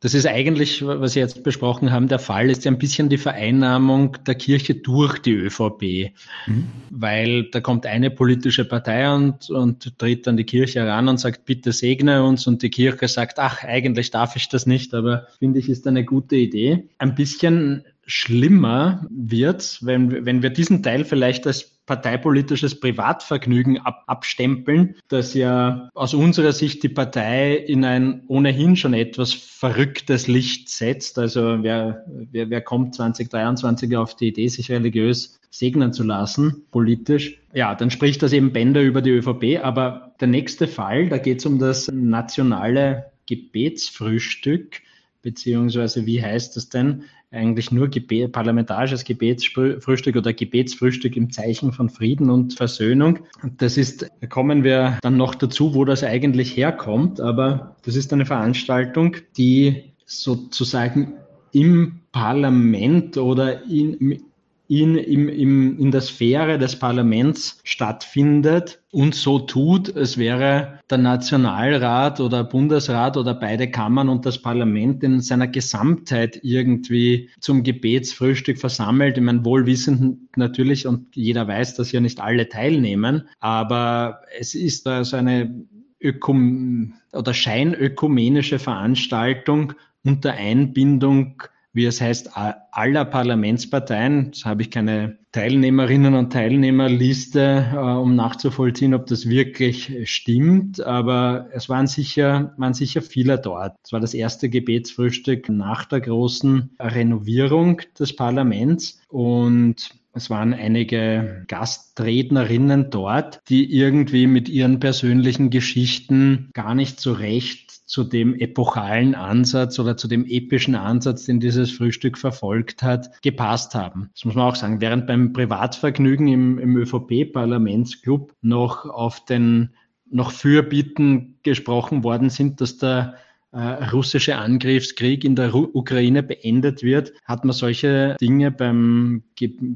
das 0.00 0.14
ist 0.14 0.26
eigentlich, 0.26 0.84
was 0.86 1.14
Sie 1.14 1.18
jetzt 1.18 1.42
besprochen 1.42 1.90
haben, 1.90 2.06
der 2.06 2.20
Fall 2.20 2.50
ist 2.50 2.64
ja 2.64 2.70
ein 2.70 2.78
bisschen 2.78 3.08
die 3.08 3.18
Vereinnahmung 3.18 4.16
der 4.26 4.36
Kirche 4.36 4.76
durch 4.76 5.18
die 5.18 5.32
ÖVP, 5.32 6.12
mhm. 6.46 6.68
weil 6.90 7.50
da 7.50 7.60
kommt 7.60 7.84
eine 7.84 8.10
politische 8.10 8.64
Partei 8.64 9.12
und, 9.12 9.50
und 9.50 9.98
tritt 9.98 10.26
dann 10.28 10.36
die 10.36 10.44
Kirche 10.44 10.80
heran 10.80 11.08
und 11.08 11.18
sagt, 11.18 11.44
bitte 11.46 11.72
segne 11.72 12.24
uns 12.24 12.46
und 12.46 12.62
die 12.62 12.70
Kirche 12.70 13.08
sagt, 13.08 13.40
ach, 13.40 13.64
eigentlich 13.64 14.12
darf 14.12 14.36
ich 14.36 14.48
das 14.48 14.66
nicht, 14.66 14.94
aber 14.94 15.26
finde 15.40 15.58
ich, 15.58 15.68
ist 15.68 15.86
eine 15.86 16.04
gute 16.04 16.36
Idee. 16.36 16.84
Ein 16.98 17.16
bisschen 17.16 17.84
schlimmer 18.08 19.06
wird, 19.10 19.78
wenn, 19.82 20.24
wenn 20.24 20.42
wir 20.42 20.50
diesen 20.50 20.82
Teil 20.82 21.04
vielleicht 21.04 21.46
als 21.46 21.78
parteipolitisches 21.84 22.80
Privatvergnügen 22.80 23.78
ab, 23.78 24.04
abstempeln, 24.06 24.96
das 25.08 25.34
ja 25.34 25.90
aus 25.94 26.14
unserer 26.14 26.52
Sicht 26.52 26.82
die 26.82 26.88
Partei 26.88 27.54
in 27.54 27.84
ein 27.84 28.22
ohnehin 28.28 28.76
schon 28.76 28.94
etwas 28.94 29.32
verrücktes 29.32 30.26
Licht 30.26 30.70
setzt. 30.70 31.18
Also 31.18 31.62
wer, 31.62 32.04
wer, 32.30 32.48
wer 32.50 32.60
kommt 32.62 32.94
2023 32.94 33.96
auf 33.96 34.16
die 34.16 34.28
Idee, 34.28 34.48
sich 34.48 34.70
religiös 34.70 35.38
segnen 35.50 35.92
zu 35.92 36.02
lassen, 36.02 36.62
politisch? 36.70 37.40
Ja, 37.52 37.74
dann 37.74 37.90
spricht 37.90 38.22
das 38.22 38.32
eben 38.32 38.52
Bänder 38.52 38.82
über 38.82 39.02
die 39.02 39.10
ÖVP. 39.10 39.62
Aber 39.62 40.14
der 40.20 40.28
nächste 40.28 40.66
Fall, 40.66 41.08
da 41.08 41.18
geht 41.18 41.40
es 41.40 41.46
um 41.46 41.58
das 41.58 41.88
nationale 41.92 43.12
Gebetsfrühstück, 43.26 44.80
beziehungsweise 45.22 46.06
wie 46.06 46.22
heißt 46.22 46.56
das 46.56 46.68
denn? 46.68 47.04
Eigentlich 47.30 47.70
nur 47.70 47.88
Gebet, 47.88 48.32
parlamentarisches 48.32 49.04
Gebetsfrühstück 49.04 50.16
oder 50.16 50.32
Gebetsfrühstück 50.32 51.16
im 51.16 51.30
Zeichen 51.30 51.72
von 51.72 51.90
Frieden 51.90 52.30
und 52.30 52.54
Versöhnung. 52.54 53.20
Das 53.58 53.76
ist, 53.76 54.10
da 54.20 54.26
kommen 54.26 54.64
wir 54.64 54.98
dann 55.02 55.16
noch 55.16 55.34
dazu, 55.34 55.74
wo 55.74 55.84
das 55.84 56.02
eigentlich 56.04 56.56
herkommt, 56.56 57.20
aber 57.20 57.76
das 57.84 57.96
ist 57.96 58.12
eine 58.12 58.26
Veranstaltung, 58.26 59.16
die 59.36 59.92
sozusagen 60.06 61.14
im 61.52 62.00
Parlament 62.12 63.18
oder 63.18 63.64
in, 63.66 64.22
in, 64.68 64.96
im, 64.96 65.28
im, 65.30 65.78
in 65.78 65.90
der 65.90 66.02
Sphäre 66.02 66.58
des 66.58 66.78
Parlaments 66.78 67.58
stattfindet 67.64 68.82
und 68.92 69.14
so 69.14 69.38
tut, 69.38 69.88
es 69.88 70.18
wäre 70.18 70.80
der 70.90 70.98
Nationalrat 70.98 72.20
oder 72.20 72.44
Bundesrat 72.44 73.16
oder 73.16 73.32
beide 73.32 73.70
Kammern 73.70 74.10
und 74.10 74.26
das 74.26 74.42
Parlament 74.42 75.02
in 75.02 75.20
seiner 75.20 75.48
Gesamtheit 75.48 76.38
irgendwie 76.42 77.30
zum 77.40 77.62
Gebetsfrühstück 77.62 78.58
versammelt. 78.58 79.16
Ich 79.16 79.22
meine, 79.22 79.44
wohlwissend 79.44 80.36
natürlich 80.36 80.86
und 80.86 81.16
jeder 81.16 81.48
weiß, 81.48 81.74
dass 81.76 81.90
ja 81.90 82.00
nicht 82.00 82.20
alle 82.20 82.50
teilnehmen, 82.50 83.26
aber 83.40 84.20
es 84.38 84.54
ist 84.54 84.86
also 84.86 85.16
eine 85.16 85.64
Ökum 85.98 86.94
oder 87.12 87.32
scheinökumenische 87.32 88.58
Veranstaltung 88.58 89.72
unter 90.04 90.32
Einbindung 90.32 91.42
wie 91.72 91.84
es 91.84 92.00
heißt, 92.00 92.30
aller 92.34 93.04
Parlamentsparteien. 93.04 94.26
Jetzt 94.26 94.44
habe 94.44 94.62
ich 94.62 94.70
keine 94.70 95.18
Teilnehmerinnen 95.32 96.14
und 96.14 96.32
Teilnehmerliste, 96.32 97.66
äh, 97.72 97.76
um 97.76 98.16
nachzuvollziehen, 98.16 98.94
ob 98.94 99.06
das 99.06 99.28
wirklich 99.28 99.92
stimmt. 100.10 100.80
Aber 100.80 101.48
es 101.52 101.68
waren 101.68 101.86
sicher, 101.86 102.54
waren 102.56 102.74
sicher 102.74 103.02
viele 103.02 103.38
dort. 103.38 103.76
Es 103.84 103.92
war 103.92 104.00
das 104.00 104.14
erste 104.14 104.48
Gebetsfrühstück 104.48 105.48
nach 105.48 105.84
der 105.84 106.00
großen 106.00 106.70
Renovierung 106.80 107.82
des 107.98 108.16
Parlaments 108.16 109.00
und 109.08 109.98
es 110.14 110.30
waren 110.30 110.52
einige 110.52 111.44
Gastrednerinnen 111.46 112.90
dort, 112.90 113.40
die 113.48 113.72
irgendwie 113.72 114.26
mit 114.26 114.48
ihren 114.48 114.80
persönlichen 114.80 115.50
Geschichten 115.50 116.50
gar 116.54 116.74
nicht 116.74 116.98
so 116.98 117.12
recht 117.12 117.67
zu 117.88 118.04
dem 118.04 118.34
epochalen 118.34 119.14
Ansatz 119.14 119.78
oder 119.78 119.96
zu 119.96 120.08
dem 120.08 120.26
epischen 120.26 120.74
Ansatz, 120.74 121.24
den 121.24 121.40
dieses 121.40 121.72
Frühstück 121.72 122.18
verfolgt 122.18 122.82
hat, 122.82 123.20
gepasst 123.22 123.74
haben. 123.74 124.10
Das 124.14 124.26
muss 124.26 124.34
man 124.34 124.44
auch 124.44 124.56
sagen. 124.56 124.82
Während 124.82 125.06
beim 125.06 125.32
Privatvergnügen 125.32 126.28
im, 126.28 126.58
im 126.58 126.76
ÖVP-Parlamentsclub 126.76 128.34
noch 128.42 128.84
auf 128.84 129.24
den 129.24 129.70
noch 130.10 130.32
Fürbieten 130.32 131.38
gesprochen 131.42 132.04
worden 132.04 132.28
sind, 132.28 132.60
dass 132.60 132.76
der 132.76 133.16
äh, 133.52 133.58
russische 133.58 134.36
Angriffskrieg 134.36 135.24
in 135.24 135.34
der 135.34 135.52
Ru 135.52 135.68
Ukraine 135.72 136.22
beendet 136.22 136.82
wird, 136.82 137.14
hat 137.24 137.46
man 137.46 137.54
solche 137.54 138.16
Dinge 138.20 138.50
beim, 138.50 139.22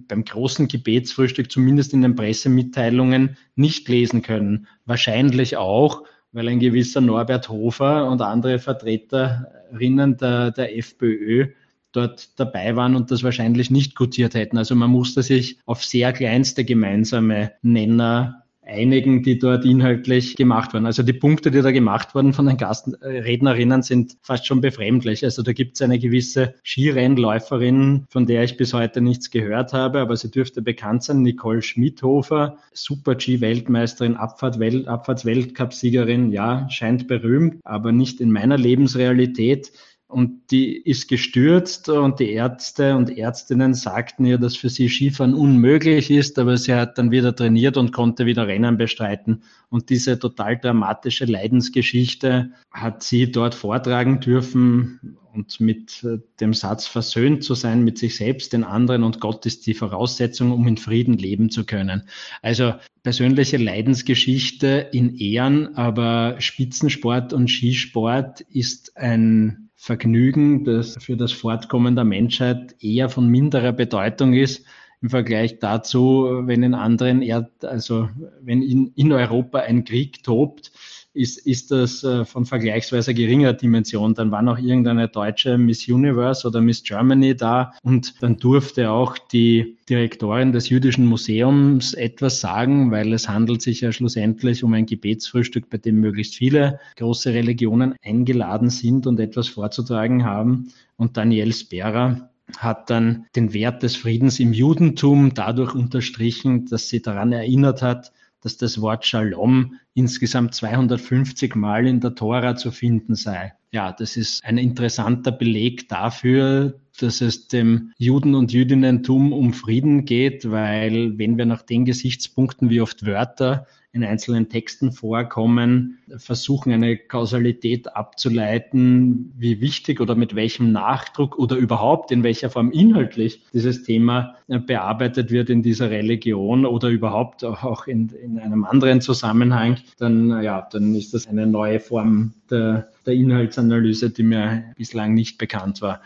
beim 0.09 0.25
großen 0.25 0.69
Gebetsfrühstück, 0.69 1.51
zumindest 1.51 1.95
in 1.95 2.03
den 2.03 2.15
Pressemitteilungen, 2.15 3.39
nicht 3.57 3.89
lesen 3.89 4.21
können. 4.21 4.67
Wahrscheinlich 4.85 5.57
auch, 5.57 6.05
weil 6.33 6.49
ein 6.49 6.61
gewisser 6.61 7.01
Norbert 7.01 7.49
Hofer 7.49 8.09
und 8.09 8.23
andere 8.23 8.59
Vertreterinnen 8.59 10.17
der, 10.17 10.51
der 10.51 10.77
FPÖ 10.77 11.49
dort 11.93 12.39
dabei 12.41 12.75
waren 12.75 12.97
und 12.97 13.11
das 13.11 13.23
wahrscheinlich 13.23 13.71
nicht 13.71 13.95
gutiert 13.95 14.35
hätten. 14.35 14.57
Also 14.57 14.75
man 14.75 14.91
musste 14.91 15.23
sich 15.23 15.59
auf 15.67 15.85
sehr 15.85 16.13
kleinste 16.13 16.65
gemeinsame 16.65 17.53
Nenner 17.63 18.42
einigen, 18.65 19.23
die 19.23 19.39
dort 19.39 19.65
inhaltlich 19.65 20.37
gemacht 20.37 20.73
wurden. 20.73 20.87
Also 20.87 21.03
die 21.03 21.13
Punkte, 21.13 21.51
die 21.51 21.63
da 21.63 21.73
gemacht 21.73 22.15
wurden 22.15 22.33
von 22.33 22.47
den 22.47 22.57
Gastrednerinnen, 22.57 23.83
sind 23.83 24.17
fast 24.23 24.47
schon 24.47 24.61
befremdlich. 24.61 25.25
Also 25.25 25.43
da 25.43 25.53
gibt 25.53 25.75
es 25.75 25.83
eine 25.83 25.99
gewisse 25.99 26.55
Skirennläuferin, 26.65 28.07
von 28.09 28.27
der 28.27 28.45
ich 28.45 28.57
bis 28.57 28.73
heute 28.73 29.01
nichts 29.01 29.31
gehört 29.31 29.73
habe, 29.73 30.01
aber 30.01 30.17
sie 30.17 30.31
dürfte 30.31 30.63
bekannt 30.63 31.03
sein, 31.03 31.23
Nicole 31.23 31.63
Schmidhofer, 31.63 32.57
Super-G-Weltmeisterin, 32.73 34.17
Abfahrt 34.17 34.61
Abfahrtsweltcup-Siegerin, 34.87 36.31
ja, 36.31 36.69
scheint 36.71 37.09
berühmt, 37.09 37.61
aber 37.65 37.91
nicht 37.91 38.21
in 38.21 38.31
meiner 38.31 38.59
Lebensrealität 38.59 39.73
und 40.13 40.51
die 40.51 40.77
ist 40.77 41.09
gestürzt 41.09 41.89
und 41.89 42.21
die 42.21 42.33
Ärzte 42.33 42.97
und 42.97 43.17
Ärztinnen 43.17 43.73
sagten 43.73 44.27
ihr, 44.27 44.37
dass 44.37 44.57
für 44.57 44.69
sie 44.69 44.91
Skifahren 44.91 45.33
unmöglich 45.33 46.11
ist, 46.11 46.39
aber 46.39 46.59
sie 46.59 46.75
hat 46.75 46.99
dann 46.99 47.11
wieder 47.11 47.35
trainiert 47.35 47.79
und 47.79 47.93
konnte 47.93 48.27
wieder 48.27 48.47
Rennen 48.47 48.77
bestreiten. 48.77 49.43
Und 49.71 49.89
diese 49.89 50.19
total 50.19 50.59
dramatische 50.59 51.25
Leidensgeschichte 51.25 52.51
hat 52.71 53.03
sie 53.03 53.33
dort 53.33 53.55
vortragen 53.55 54.21
dürfen 54.21 55.17
und 55.33 55.61
mit 55.61 56.05
äh, 56.05 56.19
dem 56.41 56.53
Satz 56.53 56.87
versöhnt 56.87 57.43
zu 57.43 57.55
sein 57.55 57.83
mit 57.83 57.97
sich 57.97 58.17
selbst, 58.17 58.53
den 58.53 58.65
anderen 58.65 59.05
und 59.05 59.19
Gott 59.19 59.47
ist 59.47 59.67
die 59.67 59.73
Voraussetzung, 59.73 60.53
um 60.53 60.69
in 60.69 60.77
Frieden 60.77 61.17
leben 61.17 61.49
zu 61.49 61.65
können. 61.65 62.03
Also 62.43 62.75
persönliche 63.03 63.57
Leidensgeschichte 63.57 64.89
in 64.93 65.17
Ehren, 65.17 65.75
aber 65.75 66.37
Spitzensport 66.39 67.33
und 67.33 67.49
Skisport 67.49 68.43
ist 68.43 68.97
ein 68.99 69.71
Vergnügen, 69.85 70.63
das 70.63 70.97
für 71.01 71.17
das 71.17 71.33
Fortkommen 71.33 71.97
der 71.97 72.05
Menschheit 72.05 72.77
eher 72.79 73.09
von 73.09 73.27
minderer 73.27 73.73
Bedeutung 73.73 74.33
ist 74.33 74.65
im 75.01 75.11
Vergleich 75.11 75.59
dazu, 75.59 76.43
wenn 76.45 76.63
in 76.63 76.75
anderen 76.75 77.21
Erd, 77.21 77.65
also 77.65 78.09
wenn 78.41 78.63
in, 78.63 78.93
in 78.95 79.11
Europa 79.11 79.59
ein 79.59 79.85
Krieg 79.85 80.23
tobt, 80.23 80.71
ist, 81.15 81.47
ist 81.47 81.71
das 81.71 82.03
äh, 82.05 82.25
von 82.25 82.47
vergleichsweise 82.47 83.15
geringer 83.15 83.53
Dimension. 83.53 84.15
Dann 84.15 84.31
war 84.31 84.43
noch 84.43 84.59
irgendeine 84.59 85.09
deutsche 85.09 85.59
Miss 85.59 85.89
Universe 85.89 86.47
oder 86.47 86.61
Miss 86.61 86.83
Germany 86.83 87.37
da 87.37 87.73
und 87.83 88.15
dann 88.21 88.39
durfte 88.39 88.91
auch 88.91 89.19
die 89.19 89.77
Direktorin 89.89 90.53
des 90.53 90.69
Jüdischen 90.69 91.07
Museums 91.07 91.95
etwas 91.95 92.41
sagen, 92.41 92.91
weil 92.91 93.13
es 93.13 93.29
handelt 93.29 93.63
sich 93.63 93.83
ja 93.83 93.93
schlussendlich 93.93 94.65
um 94.65 94.73
ein 94.73 94.87
Gebetsfrühstück, 94.87 95.69
bei 95.69 95.79
dem 95.79 96.01
möglichst 96.01 96.35
viele 96.35 96.81
große 96.97 97.35
Religionen 97.35 97.95
eingeladen 98.03 98.71
sind 98.71 99.07
und 99.07 99.21
etwas 99.21 99.49
vorzutragen 99.49 100.25
haben. 100.25 100.73
Und 100.97 101.17
Daniel 101.17 101.53
Spera, 101.53 102.31
hat 102.59 102.91
dann 102.91 103.27
den 103.35 103.53
Wert 103.53 103.83
des 103.83 103.97
Friedens 103.97 104.41
im 104.41 104.53
Judentum 104.53 105.33
dadurch 105.35 105.75
unterstrichen, 105.75 106.67
dass 106.67 106.89
sie 106.89 107.01
daran 107.01 107.33
erinnert 107.33 107.83
hat, 107.83 108.13
dass 108.43 108.57
das 108.57 108.81
Wort 108.81 109.07
Shalom 109.07 109.77
insgesamt 109.95 110.55
250 110.55 111.55
Mal 111.55 111.87
in 111.87 112.01
der 112.01 112.15
Tora 112.15 112.57
zu 112.57 112.71
finden 112.71 113.15
sei. 113.15 113.55
Ja, 113.71 113.93
das 113.93 114.17
ist 114.17 114.45
ein 114.45 114.59
interessanter 114.59 115.33
Beleg 115.33 115.89
dafür, 115.89 116.79
dass 117.01 117.23
es 117.23 117.49
dem 117.49 117.93
Juden- 117.97 118.35
und 118.35 118.53
Jüdinnentum 118.53 119.33
um 119.33 119.55
Frieden 119.55 120.05
geht, 120.05 120.51
weil 120.51 121.17
wenn 121.19 121.39
wir 121.39 121.47
nach 121.47 121.63
den 121.63 121.87
Gesichtspunkten, 121.87 122.69
wie 122.69 122.83
oft 122.83 123.07
Wörter 123.07 123.67
in 123.95 124.05
einzelnen 124.05 124.49
Texten 124.49 124.91
vorkommen, 124.91 125.99
versuchen 126.17 126.73
eine 126.73 126.97
Kausalität 126.97 127.95
abzuleiten, 127.95 129.33
wie 129.37 129.61
wichtig 129.61 130.01
oder 130.01 130.15
mit 130.15 130.35
welchem 130.35 130.73
Nachdruck 130.73 131.39
oder 131.39 131.57
überhaupt 131.57 132.11
in 132.11 132.23
welcher 132.23 132.49
Form 132.49 132.71
inhaltlich 132.71 133.43
dieses 133.53 133.83
Thema 133.83 134.37
äh, 134.49 134.59
bearbeitet 134.59 135.31
wird 135.31 135.51
in 135.51 135.63
dieser 135.63 135.91
Religion 135.91 136.65
oder 136.65 136.89
überhaupt 136.89 137.45
auch 137.45 137.87
in, 137.87 138.09
in 138.09 138.39
einem 138.39 138.65
anderen 138.65 139.03
Zusammenhang, 139.03 139.77
dann, 139.99 140.43
ja, 140.43 140.67
dann 140.73 140.95
ist 140.95 141.13
das 141.13 141.27
eine 141.27 141.47
neue 141.47 141.79
Form 141.79 142.33
der, 142.51 142.89
der 143.05 143.13
Inhaltsanalyse, 143.13 144.09
die 144.09 144.23
mir 144.23 144.65
bislang 144.77 145.13
nicht 145.13 145.37
bekannt 145.37 145.83
war 145.83 146.01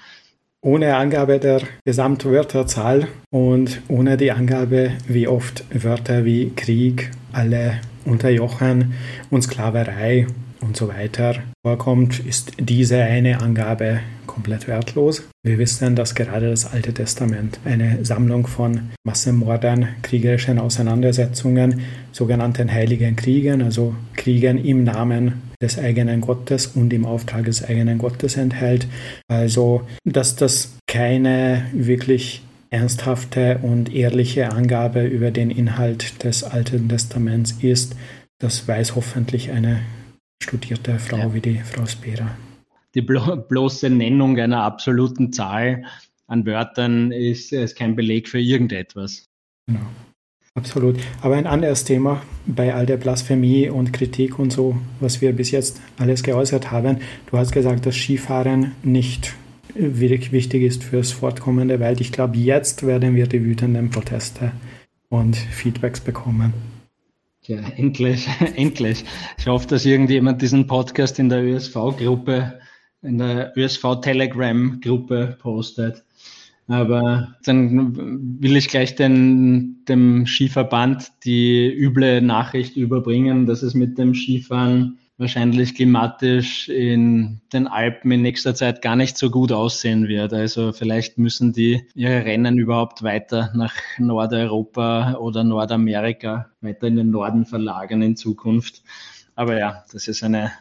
ohne 0.67 0.97
Angabe 0.97 1.39
der 1.39 1.63
Gesamtwörterzahl 1.85 3.07
und 3.31 3.81
ohne 3.87 4.17
die 4.17 4.33
Angabe, 4.33 4.91
wie 5.07 5.29
oft 5.29 5.65
Wörter 5.71 6.25
wie 6.25 6.51
Krieg, 6.57 7.13
alle 7.33 7.81
unterjochen 8.05 8.95
und 9.31 9.43
Sklaverei 9.43 10.27
und 10.61 10.77
so 10.77 10.89
weiter 10.89 11.37
vorkommt, 11.65 12.21
ist 12.21 12.53
diese 12.59 12.99
eine 13.03 13.41
Angabe 13.41 14.01
komplett 14.27 14.69
wertlos. 14.69 15.23
Wir 15.43 15.59
wissen, 15.59 15.97
dass 15.97 16.15
gerade 16.15 16.51
das 16.51 16.71
Alte 16.71 16.93
Testament 16.93 17.59
eine 17.65 18.05
Sammlung 18.05 18.47
von 18.47 18.91
Massenmorden, 19.05 19.89
kriegerischen 20.03 20.59
Auseinandersetzungen, 20.59 21.81
sogenannten 22.13 22.71
heiligen 22.71 23.17
Kriegen, 23.17 23.63
also 23.63 23.95
Kriegen 24.15 24.63
im 24.63 24.85
Namen 24.85 25.43
des 25.63 25.79
eigenen 25.79 26.21
Gottes 26.21 26.67
und 26.67 26.93
im 26.93 27.07
Auftrag 27.07 27.47
des 27.47 27.65
eigenen 27.65 27.99
Gottes 27.99 28.37
enthält. 28.37 28.87
Also, 29.29 29.83
dass 30.05 30.37
das 30.37 30.77
keine 30.87 31.65
wirklich 31.73 32.43
ernsthafte 32.71 33.59
und 33.63 33.95
ehrliche 33.95 34.51
Angabe 34.53 35.05
über 35.05 35.31
den 35.31 35.51
Inhalt 35.51 36.25
des 36.25 36.45
Alten 36.45 36.89
Testaments 36.89 37.57
ist, 37.63 37.97
das 38.39 38.69
weiß 38.69 38.97
hoffentlich 38.97 39.51
eine 39.51 39.81
studierte 40.43 40.99
Frau 40.99 41.19
ja. 41.19 41.35
wie 41.35 41.41
die 41.41 41.59
Frau 41.59 41.87
Spera. 41.87 42.37
Die 42.95 43.03
blo 43.03 43.37
bloße 43.37 43.91
Nennung 43.91 44.39
einer 44.39 44.63
absoluten 44.63 45.33
Zahl 45.33 45.85
an 46.27 46.47
Wörtern 46.47 47.13
ist, 47.13 47.53
ist 47.53 47.77
kein 47.77 47.95
Beleg 47.95 48.29
für 48.29 48.41
irgendetwas. 48.41 49.29
Genau. 49.67 49.87
Absolut. 50.55 50.97
Aber 51.21 51.37
ein 51.37 51.47
anderes 51.47 51.85
Thema 51.85 52.23
bei 52.47 52.75
all 52.75 52.87
der 52.87 52.97
Blasphemie 52.97 53.69
und 53.69 53.93
Kritik 53.93 54.39
und 54.39 54.51
so, 54.51 54.79
was 55.01 55.21
wir 55.21 55.33
bis 55.33 55.51
jetzt 55.51 55.83
alles 55.99 56.23
geäußert 56.23 56.71
haben. 56.71 56.99
Du 57.31 57.37
hast 57.37 57.53
gesagt, 57.53 57.85
dass 57.85 57.95
Skifahren 57.95 58.73
nicht 58.83 59.35
wirklich 59.75 60.33
wichtig 60.33 60.63
ist 60.63 60.83
fürs 60.83 61.13
fortkommende 61.13 61.79
Welt. 61.79 62.01
Ich 62.01 62.11
glaube, 62.11 62.39
jetzt 62.39 62.87
werden 62.87 63.15
wir 63.15 63.27
die 63.27 63.45
wütenden 63.45 63.91
Proteste 63.91 64.53
und 65.11 65.37
Feedbacks 65.37 66.01
bekommen. 66.01 66.55
Ja, 67.47 67.59
endlich, 67.77 68.27
endlich. 68.57 69.05
Ich 69.39 69.47
hoffe, 69.47 69.69
dass 69.69 69.85
irgendjemand 69.85 70.43
diesen 70.43 70.67
Podcast 70.67 71.19
in 71.19 71.29
der 71.29 71.45
ÖSV-Gruppe, 71.45 72.59
in 73.03 73.19
der 73.19 73.53
ÖSV-Telegram-Gruppe 73.57 75.37
postet. 75.41 76.03
Aber 76.69 77.37
dann 77.45 78.41
will 78.41 78.57
ich 78.57 78.69
gleich 78.69 78.97
den, 78.97 79.85
dem 79.89 80.27
Skiverband 80.27 81.13
die 81.25 81.73
üble 81.73 82.21
Nachricht 82.21 82.77
überbringen, 82.77 83.47
dass 83.47 83.63
es 83.63 83.75
mit 83.75 83.99
dem 83.99 84.15
Skifahren 84.15 84.99
wahrscheinlich 85.19 85.75
klimatisch 85.75 86.69
in 86.69 87.41
den 87.53 87.67
Alpen 87.67 88.13
in 88.13 88.23
nächster 88.23 88.55
Zeit 88.55 88.83
gar 88.83 88.97
nicht 88.97 89.17
so 89.17 89.31
gut 89.31 89.51
aussehen 89.53 90.09
wird. 90.09 90.33
Also 90.33 90.73
vielleicht 90.73 91.19
müssen 91.19 91.53
die 91.53 91.87
ihre 91.95 92.25
Rennen 92.25 92.59
überhaupt 92.59 93.03
weiter 93.03 93.51
nach 93.55 93.75
Nordeuropa 93.99 95.15
oder 95.15 95.43
Nordamerika, 95.43 96.51
weiter 96.61 96.87
in 96.87 96.97
den 96.97 97.11
Norden 97.11 97.47
verlagern 97.47 98.03
in 98.03 98.17
Zukunft. 98.17 98.83
Aber 99.35 99.59
ja, 99.59 99.85
das 99.93 100.09
ist 100.09 100.23
eine, 100.23 100.53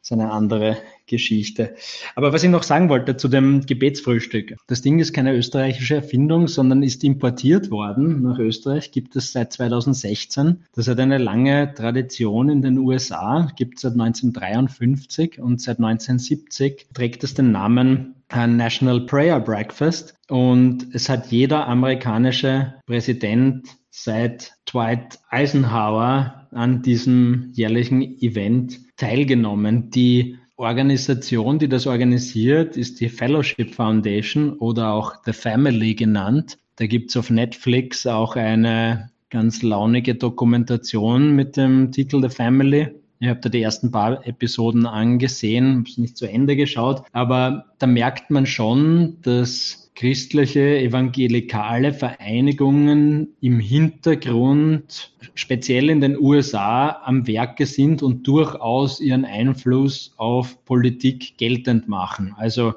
ist 0.00 0.12
eine 0.12 0.30
andere 0.30 0.76
Geschichte. 1.08 1.74
Aber 2.14 2.32
was 2.32 2.44
ich 2.44 2.50
noch 2.50 2.62
sagen 2.62 2.88
wollte 2.88 3.16
zu 3.16 3.28
dem 3.28 3.66
Gebetsfrühstück. 3.66 4.56
Das 4.66 4.82
Ding 4.82 5.00
ist 5.00 5.12
keine 5.12 5.34
österreichische 5.34 5.96
Erfindung, 5.96 6.46
sondern 6.46 6.82
ist 6.82 7.02
importiert 7.02 7.70
worden 7.70 8.22
nach 8.22 8.38
Österreich, 8.38 8.92
gibt 8.92 9.16
es 9.16 9.32
seit 9.32 9.52
2016. 9.52 10.64
Das 10.74 10.86
hat 10.86 11.00
eine 11.00 11.18
lange 11.18 11.74
Tradition 11.74 12.48
in 12.48 12.62
den 12.62 12.78
USA, 12.78 13.50
gibt 13.56 13.76
es 13.76 13.82
seit 13.82 13.94
1953 13.94 15.40
und 15.40 15.60
seit 15.60 15.78
1970 15.78 16.86
trägt 16.94 17.24
es 17.24 17.34
den 17.34 17.50
Namen 17.50 18.14
äh, 18.30 18.46
National 18.46 19.00
Prayer 19.00 19.40
Breakfast 19.40 20.14
und 20.28 20.88
es 20.92 21.08
hat 21.08 21.28
jeder 21.32 21.66
amerikanische 21.66 22.74
Präsident 22.86 23.66
seit 23.90 24.52
Dwight 24.70 25.18
Eisenhower 25.30 26.46
an 26.52 26.82
diesem 26.82 27.50
jährlichen 27.54 28.02
Event 28.20 28.80
teilgenommen. 28.96 29.90
Die 29.90 30.38
Organisation, 30.58 31.60
die 31.60 31.68
das 31.68 31.86
organisiert, 31.86 32.76
ist 32.76 33.00
die 33.00 33.08
Fellowship 33.08 33.74
Foundation 33.74 34.54
oder 34.54 34.92
auch 34.92 35.14
The 35.24 35.32
Family 35.32 35.94
genannt. 35.94 36.58
Da 36.74 36.86
gibt's 36.86 37.16
auf 37.16 37.30
Netflix 37.30 38.06
auch 38.08 38.34
eine 38.34 39.10
ganz 39.30 39.62
launige 39.62 40.16
Dokumentation 40.16 41.36
mit 41.36 41.56
dem 41.56 41.92
Titel 41.92 42.20
The 42.20 42.34
Family. 42.34 42.88
Ich 43.20 43.28
habe 43.28 43.40
da 43.40 43.48
die 43.48 43.62
ersten 43.62 43.90
paar 43.90 44.26
Episoden 44.26 44.86
angesehen, 44.86 45.78
habe 45.78 45.88
es 45.88 45.98
nicht 45.98 46.16
zu 46.16 46.26
Ende 46.26 46.54
geschaut, 46.54 47.02
aber 47.12 47.66
da 47.78 47.86
merkt 47.86 48.30
man 48.30 48.46
schon, 48.46 49.16
dass 49.22 49.88
christliche, 49.96 50.78
evangelikale 50.78 51.92
Vereinigungen 51.92 53.34
im 53.40 53.58
Hintergrund, 53.58 55.12
speziell 55.34 55.90
in 55.90 56.00
den 56.00 56.16
USA, 56.16 57.02
am 57.04 57.26
Werke 57.26 57.66
sind 57.66 58.00
und 58.04 58.24
durchaus 58.28 59.00
ihren 59.00 59.24
Einfluss 59.24 60.14
auf 60.16 60.64
Politik 60.64 61.36
geltend 61.36 61.88
machen. 61.88 62.32
Also 62.36 62.74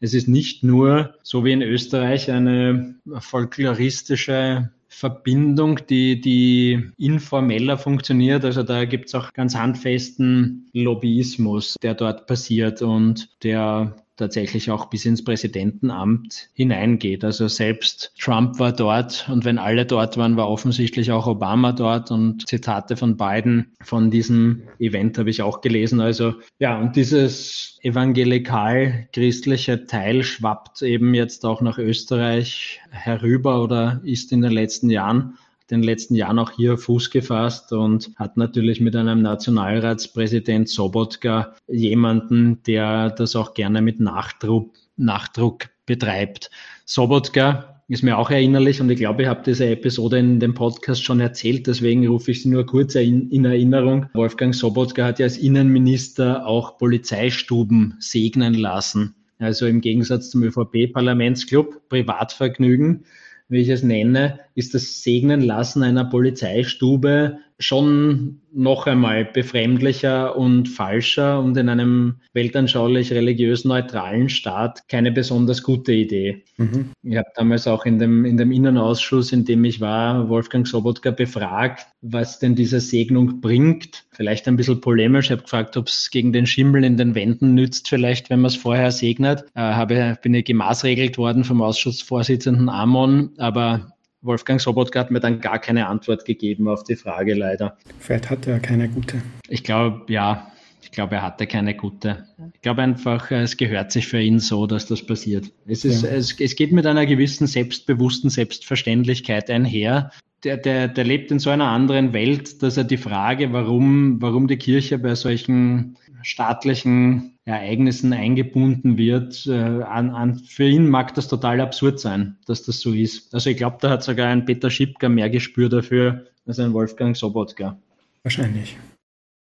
es 0.00 0.14
ist 0.14 0.28
nicht 0.28 0.64
nur, 0.64 1.14
so 1.22 1.44
wie 1.44 1.52
in 1.52 1.60
Österreich, 1.60 2.30
eine 2.30 2.94
folkloristische 3.18 4.70
Verbindung, 4.94 5.80
die, 5.88 6.20
die 6.20 6.90
informeller 6.98 7.78
funktioniert. 7.78 8.44
Also 8.44 8.62
da 8.62 8.84
gibt 8.84 9.06
es 9.06 9.14
auch 9.14 9.32
ganz 9.32 9.56
handfesten 9.56 10.68
Lobbyismus, 10.74 11.76
der 11.82 11.94
dort 11.94 12.26
passiert 12.26 12.82
und 12.82 13.30
der 13.42 13.96
tatsächlich 14.16 14.70
auch 14.70 14.86
bis 14.86 15.04
ins 15.04 15.24
Präsidentenamt 15.24 16.48
hineingeht. 16.52 17.24
Also 17.24 17.48
selbst 17.48 18.12
Trump 18.18 18.58
war 18.58 18.72
dort 18.72 19.28
und 19.30 19.44
wenn 19.44 19.58
alle 19.58 19.86
dort 19.86 20.16
waren, 20.16 20.36
war 20.36 20.48
offensichtlich 20.48 21.12
auch 21.12 21.26
Obama 21.26 21.72
dort 21.72 22.10
und 22.10 22.46
Zitate 22.46 22.96
von 22.96 23.16
Biden 23.16 23.72
von 23.82 24.10
diesem 24.10 24.62
Event 24.78 25.18
habe 25.18 25.30
ich 25.30 25.42
auch 25.42 25.60
gelesen. 25.60 26.00
Also 26.00 26.34
ja, 26.58 26.78
und 26.78 26.96
dieses 26.96 27.78
evangelikal-christliche 27.82 29.86
Teil 29.86 30.22
schwappt 30.22 30.82
eben 30.82 31.14
jetzt 31.14 31.44
auch 31.44 31.60
nach 31.60 31.78
Österreich 31.78 32.80
herüber 32.90 33.62
oder 33.62 34.00
ist 34.04 34.32
in 34.32 34.42
den 34.42 34.52
letzten 34.52 34.90
Jahren 34.90 35.38
den 35.70 35.82
letzten 35.82 36.14
Jahren 36.14 36.38
auch 36.38 36.50
hier 36.50 36.78
Fuß 36.78 37.10
gefasst 37.10 37.72
und 37.72 38.10
hat 38.16 38.36
natürlich 38.36 38.80
mit 38.80 38.96
einem 38.96 39.22
Nationalratspräsident 39.22 40.68
Sobotka 40.68 41.54
jemanden, 41.68 42.62
der 42.66 43.10
das 43.10 43.36
auch 43.36 43.54
gerne 43.54 43.82
mit 43.82 44.00
Nachdruck, 44.00 44.74
Nachdruck 44.96 45.68
betreibt. 45.86 46.50
Sobotka 46.84 47.82
ist 47.88 48.02
mir 48.02 48.16
auch 48.16 48.30
erinnerlich 48.30 48.80
und 48.80 48.90
ich 48.90 48.98
glaube, 48.98 49.22
ich 49.22 49.28
habe 49.28 49.42
diese 49.44 49.66
Episode 49.66 50.18
in 50.18 50.40
dem 50.40 50.54
Podcast 50.54 51.04
schon 51.04 51.20
erzählt, 51.20 51.66
deswegen 51.66 52.06
rufe 52.06 52.30
ich 52.30 52.42
sie 52.42 52.48
nur 52.48 52.64
kurz 52.64 52.94
in, 52.94 53.44
Erinnerung. 53.44 54.06
Wolfgang 54.14 54.54
Sobotka 54.54 55.04
hat 55.04 55.18
ja 55.18 55.24
als 55.24 55.36
Innenminister 55.36 56.46
auch 56.46 56.78
Polizeistuben 56.78 57.94
segnen 57.98 58.54
lassen. 58.54 59.14
Also 59.38 59.66
im 59.66 59.80
Gegensatz 59.80 60.30
zum 60.30 60.42
ÖVP-Parlamentsclub, 60.44 61.88
Privatvergnügen 61.88 63.04
wie 63.52 63.60
ich 63.60 63.68
es 63.68 63.82
nenne, 63.82 64.40
ist 64.54 64.74
das 64.74 65.02
Segnen 65.02 65.42
lassen 65.42 65.82
einer 65.82 66.06
Polizeistube 66.06 67.38
schon 67.62 68.40
noch 68.54 68.86
einmal 68.86 69.24
befremdlicher 69.24 70.36
und 70.36 70.68
falscher 70.68 71.40
und 71.40 71.56
in 71.56 71.68
einem 71.68 72.16
weltanschaulich 72.34 73.12
religiös 73.12 73.64
neutralen 73.64 74.28
Staat 74.28 74.88
keine 74.88 75.10
besonders 75.10 75.62
gute 75.62 75.92
Idee. 75.92 76.44
Mhm. 76.58 76.90
Ich 77.02 77.16
habe 77.16 77.28
damals 77.34 77.66
auch 77.66 77.86
in 77.86 77.98
dem, 77.98 78.24
in 78.24 78.36
dem 78.36 78.52
Innenausschuss, 78.52 79.32
in 79.32 79.44
dem 79.44 79.64
ich 79.64 79.80
war, 79.80 80.28
Wolfgang 80.28 80.66
Sobotka 80.66 81.10
befragt, 81.10 81.86
was 82.02 82.38
denn 82.38 82.54
diese 82.54 82.80
Segnung 82.80 83.40
bringt. 83.40 84.04
Vielleicht 84.10 84.48
ein 84.48 84.56
bisschen 84.56 84.80
polemisch. 84.80 85.26
Ich 85.26 85.32
habe 85.32 85.42
gefragt, 85.42 85.76
ob 85.76 85.88
es 85.88 86.10
gegen 86.10 86.32
den 86.32 86.46
Schimmel 86.46 86.84
in 86.84 86.96
den 86.96 87.14
Wänden 87.14 87.54
nützt, 87.54 87.88
vielleicht, 87.88 88.28
wenn 88.28 88.40
man 88.40 88.48
es 88.50 88.56
vorher 88.56 88.90
segnet. 88.90 89.44
Äh, 89.54 89.60
habe, 89.60 90.18
bin 90.22 90.34
ich 90.34 90.44
gemaßregelt 90.44 91.16
worden 91.16 91.44
vom 91.44 91.62
Ausschussvorsitzenden 91.62 92.68
Amon, 92.68 93.30
aber 93.38 93.91
Wolfgang 94.22 94.60
Sobotka 94.60 95.00
hat 95.00 95.10
mir 95.10 95.20
dann 95.20 95.40
gar 95.40 95.58
keine 95.58 95.88
Antwort 95.88 96.24
gegeben 96.24 96.68
auf 96.68 96.84
die 96.84 96.96
Frage 96.96 97.34
leider. 97.34 97.76
Vielleicht 97.98 98.30
hatte 98.30 98.52
er 98.52 98.60
keine 98.60 98.88
gute. 98.88 99.20
Ich 99.48 99.64
glaube, 99.64 100.10
ja, 100.12 100.52
ich 100.80 100.92
glaube, 100.92 101.16
er 101.16 101.22
hatte 101.22 101.46
keine 101.46 101.74
gute. 101.74 102.24
Ich 102.54 102.60
glaube 102.60 102.82
einfach, 102.82 103.30
es 103.30 103.56
gehört 103.56 103.92
sich 103.92 104.06
für 104.06 104.20
ihn 104.20 104.38
so, 104.38 104.66
dass 104.66 104.86
das 104.86 105.04
passiert. 105.04 105.50
Es, 105.66 105.84
ist, 105.84 106.02
ja. 106.02 106.10
es, 106.10 106.38
es 106.38 106.56
geht 106.56 106.72
mit 106.72 106.86
einer 106.86 107.06
gewissen 107.06 107.46
selbstbewussten 107.46 108.30
Selbstverständlichkeit 108.30 109.50
einher. 109.50 110.10
Der, 110.44 110.56
der, 110.56 110.88
der 110.88 111.04
lebt 111.04 111.30
in 111.30 111.38
so 111.38 111.50
einer 111.50 111.68
anderen 111.68 112.12
Welt, 112.12 112.62
dass 112.62 112.76
er 112.76 112.84
die 112.84 112.96
Frage, 112.96 113.52
warum, 113.52 114.20
warum 114.20 114.48
die 114.48 114.56
Kirche 114.56 114.98
bei 114.98 115.14
solchen 115.14 115.96
staatlichen 116.22 117.31
Ereignissen 117.44 118.12
eingebunden 118.12 118.98
wird. 118.98 119.46
Äh, 119.46 119.52
an, 119.52 120.10
an, 120.10 120.36
für 120.36 120.64
ihn 120.64 120.88
mag 120.88 121.14
das 121.14 121.28
total 121.28 121.60
absurd 121.60 121.98
sein, 121.98 122.36
dass 122.46 122.62
das 122.62 122.80
so 122.80 122.92
ist. 122.92 123.34
Also 123.34 123.50
ich 123.50 123.56
glaube, 123.56 123.78
da 123.80 123.90
hat 123.90 124.02
sogar 124.02 124.28
ein 124.28 124.44
Peter 124.44 124.70
Schipka 124.70 125.08
mehr 125.08 125.28
Gespür 125.28 125.68
dafür 125.68 126.26
als 126.46 126.58
ein 126.58 126.72
Wolfgang 126.72 127.16
Sobotka. 127.16 127.78
Wahrscheinlich. 128.22 128.76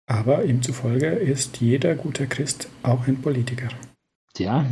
Aber 0.07 0.45
ihm 0.45 0.63
zufolge 0.63 1.07
ist 1.07 1.61
jeder 1.61 1.95
gute 1.95 2.27
Christ 2.27 2.69
auch 2.83 3.09
ein 3.09 3.21
Politiker. 3.21 3.69
Tja, 4.35 4.67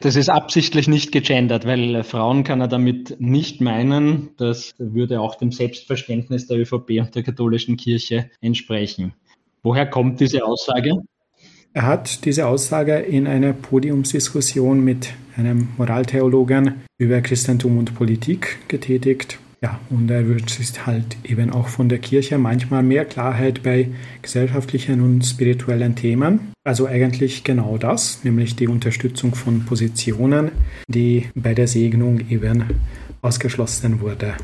das 0.00 0.16
ist 0.16 0.30
absichtlich 0.30 0.86
nicht 0.86 1.10
gegendert, 1.10 1.66
weil 1.66 2.04
Frauen 2.04 2.44
kann 2.44 2.60
er 2.60 2.68
damit 2.68 3.20
nicht 3.20 3.60
meinen. 3.60 4.30
Das 4.36 4.74
würde 4.78 5.20
auch 5.20 5.34
dem 5.34 5.50
Selbstverständnis 5.50 6.46
der 6.46 6.58
ÖVP 6.58 7.00
und 7.00 7.14
der 7.14 7.24
katholischen 7.24 7.76
Kirche 7.76 8.30
entsprechen. 8.40 9.14
Woher 9.62 9.86
kommt 9.86 10.20
diese 10.20 10.44
Aussage? 10.44 11.02
Er 11.72 11.86
hat 11.86 12.24
diese 12.24 12.46
Aussage 12.48 12.96
in 12.96 13.28
einer 13.28 13.52
Podiumsdiskussion 13.52 14.82
mit 14.82 15.10
einem 15.36 15.68
Moraltheologen 15.78 16.82
über 16.98 17.20
Christentum 17.20 17.78
und 17.78 17.94
Politik 17.94 18.58
getätigt. 18.66 19.38
Ja, 19.62 19.78
und 19.88 20.10
er 20.10 20.26
wünscht 20.26 20.50
sich 20.50 20.86
halt 20.86 21.16
eben 21.22 21.50
auch 21.50 21.68
von 21.68 21.88
der 21.88 21.98
Kirche 21.98 22.38
manchmal 22.38 22.82
mehr 22.82 23.04
Klarheit 23.04 23.62
bei 23.62 23.90
gesellschaftlichen 24.20 25.00
und 25.00 25.22
spirituellen 25.22 25.94
Themen. 25.94 26.52
Also 26.64 26.86
eigentlich 26.86 27.44
genau 27.44 27.78
das, 27.78 28.24
nämlich 28.24 28.56
die 28.56 28.66
Unterstützung 28.66 29.36
von 29.36 29.64
Positionen, 29.64 30.50
die 30.88 31.28
bei 31.36 31.54
der 31.54 31.68
Segnung 31.68 32.30
eben 32.30 32.64
ausgeschlossen 33.22 34.00
wurde. 34.00 34.34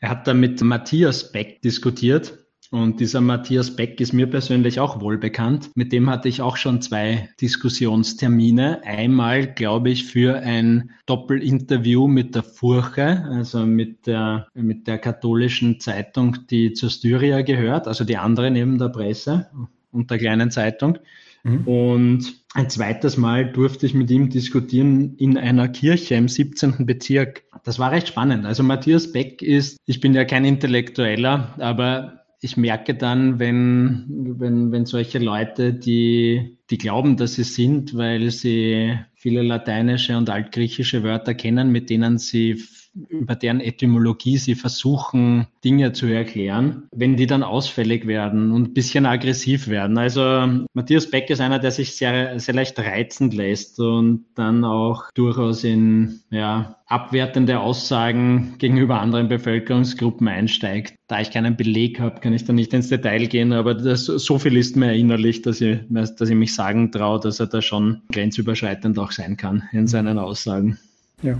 Er 0.00 0.10
hat 0.10 0.26
da 0.26 0.34
mit 0.34 0.60
Matthias 0.60 1.32
Beck 1.32 1.62
diskutiert, 1.62 2.43
und 2.74 2.98
dieser 2.98 3.20
Matthias 3.20 3.76
Beck 3.76 4.00
ist 4.00 4.12
mir 4.12 4.26
persönlich 4.26 4.80
auch 4.80 5.00
wohl 5.00 5.16
bekannt. 5.16 5.70
Mit 5.76 5.92
dem 5.92 6.10
hatte 6.10 6.28
ich 6.28 6.42
auch 6.42 6.56
schon 6.56 6.82
zwei 6.82 7.28
Diskussionstermine. 7.40 8.82
Einmal, 8.82 9.46
glaube 9.46 9.90
ich, 9.90 10.06
für 10.06 10.40
ein 10.40 10.90
Doppelinterview 11.06 12.08
mit 12.08 12.34
der 12.34 12.42
Furche, 12.42 13.24
also 13.30 13.64
mit 13.64 14.08
der, 14.08 14.48
mit 14.54 14.88
der 14.88 14.98
katholischen 14.98 15.78
Zeitung, 15.78 16.36
die 16.50 16.72
zur 16.72 16.90
Styria 16.90 17.42
gehört, 17.42 17.86
also 17.86 18.02
die 18.02 18.16
andere 18.16 18.50
neben 18.50 18.76
der 18.76 18.88
Presse 18.88 19.46
und 19.92 20.10
der 20.10 20.18
kleinen 20.18 20.50
Zeitung. 20.50 20.98
Mhm. 21.44 21.68
Und 21.68 22.34
ein 22.54 22.70
zweites 22.70 23.16
Mal 23.16 23.52
durfte 23.52 23.86
ich 23.86 23.94
mit 23.94 24.10
ihm 24.10 24.30
diskutieren 24.30 25.14
in 25.16 25.38
einer 25.38 25.68
Kirche 25.68 26.16
im 26.16 26.26
17. 26.26 26.86
Bezirk. 26.86 27.44
Das 27.62 27.78
war 27.78 27.92
recht 27.92 28.08
spannend. 28.08 28.46
Also 28.46 28.64
Matthias 28.64 29.12
Beck 29.12 29.42
ist, 29.42 29.78
ich 29.86 30.00
bin 30.00 30.12
ja 30.12 30.24
kein 30.24 30.44
Intellektueller, 30.44 31.54
aber 31.58 32.23
ich 32.44 32.58
merke 32.58 32.94
dann, 32.94 33.38
wenn, 33.38 34.04
wenn, 34.38 34.70
wenn 34.70 34.84
solche 34.84 35.18
Leute, 35.18 35.72
die, 35.72 36.58
die 36.68 36.76
glauben, 36.76 37.16
dass 37.16 37.36
sie 37.36 37.42
sind, 37.42 37.96
weil 37.96 38.30
sie 38.30 38.98
viele 39.14 39.40
lateinische 39.40 40.18
und 40.18 40.28
altgriechische 40.28 41.02
Wörter 41.02 41.32
kennen, 41.32 41.72
mit 41.72 41.88
denen 41.88 42.18
sie 42.18 42.62
über 43.08 43.34
deren 43.34 43.60
Etymologie 43.60 44.38
sie 44.38 44.54
versuchen, 44.54 45.46
Dinge 45.64 45.92
zu 45.92 46.06
erklären, 46.06 46.84
wenn 46.92 47.16
die 47.16 47.26
dann 47.26 47.42
ausfällig 47.42 48.06
werden 48.06 48.52
und 48.52 48.68
ein 48.68 48.74
bisschen 48.74 49.06
aggressiv 49.06 49.68
werden. 49.68 49.98
Also 49.98 50.64
Matthias 50.74 51.10
Beck 51.10 51.30
ist 51.30 51.40
einer, 51.40 51.58
der 51.58 51.70
sich 51.70 51.96
sehr, 51.96 52.38
sehr 52.38 52.54
leicht 52.54 52.78
reizen 52.78 53.30
lässt 53.30 53.80
und 53.80 54.26
dann 54.34 54.64
auch 54.64 55.10
durchaus 55.14 55.64
in 55.64 56.20
ja, 56.30 56.76
abwertende 56.86 57.60
Aussagen 57.60 58.54
gegenüber 58.58 59.00
anderen 59.00 59.28
Bevölkerungsgruppen 59.28 60.28
einsteigt. 60.28 60.94
Da 61.08 61.20
ich 61.20 61.30
keinen 61.30 61.56
Beleg 61.56 61.98
habe, 61.98 62.20
kann 62.20 62.32
ich 62.32 62.44
da 62.44 62.52
nicht 62.52 62.72
ins 62.72 62.88
Detail 62.88 63.26
gehen, 63.26 63.52
aber 63.52 63.74
das, 63.74 64.04
so 64.04 64.38
viel 64.38 64.56
ist 64.56 64.76
mir 64.76 64.86
erinnerlich, 64.86 65.42
dass 65.42 65.60
ich, 65.60 65.80
dass 65.88 66.28
ich 66.28 66.36
mich 66.36 66.54
sagen 66.54 66.92
traue, 66.92 67.20
dass 67.20 67.40
er 67.40 67.46
da 67.46 67.60
schon 67.60 68.02
grenzüberschreitend 68.12 68.98
auch 68.98 69.12
sein 69.12 69.36
kann 69.36 69.64
in 69.72 69.86
seinen 69.86 70.18
Aussagen. 70.18 70.78
Ja, 71.22 71.38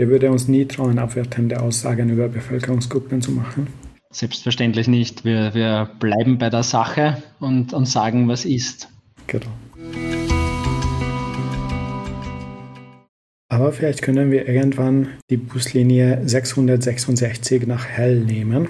wir 0.00 0.08
würden 0.08 0.30
uns 0.30 0.48
nie 0.48 0.64
trauen, 0.64 0.98
abwertende 0.98 1.60
Aussagen 1.60 2.08
über 2.08 2.26
Bevölkerungsgruppen 2.28 3.20
zu 3.20 3.32
machen. 3.32 3.66
Selbstverständlich 4.10 4.88
nicht. 4.88 5.26
Wir, 5.26 5.52
wir 5.52 5.90
bleiben 6.00 6.38
bei 6.38 6.48
der 6.48 6.62
Sache 6.62 7.22
und, 7.38 7.74
und 7.74 7.84
sagen, 7.84 8.26
was 8.26 8.46
ist. 8.46 8.88
Genau. 9.26 9.50
Aber 13.50 13.72
vielleicht 13.72 14.00
können 14.00 14.30
wir 14.30 14.48
irgendwann 14.48 15.08
die 15.28 15.36
Buslinie 15.36 16.26
666 16.26 17.66
nach 17.66 17.84
Hell 17.84 18.20
nehmen. 18.20 18.68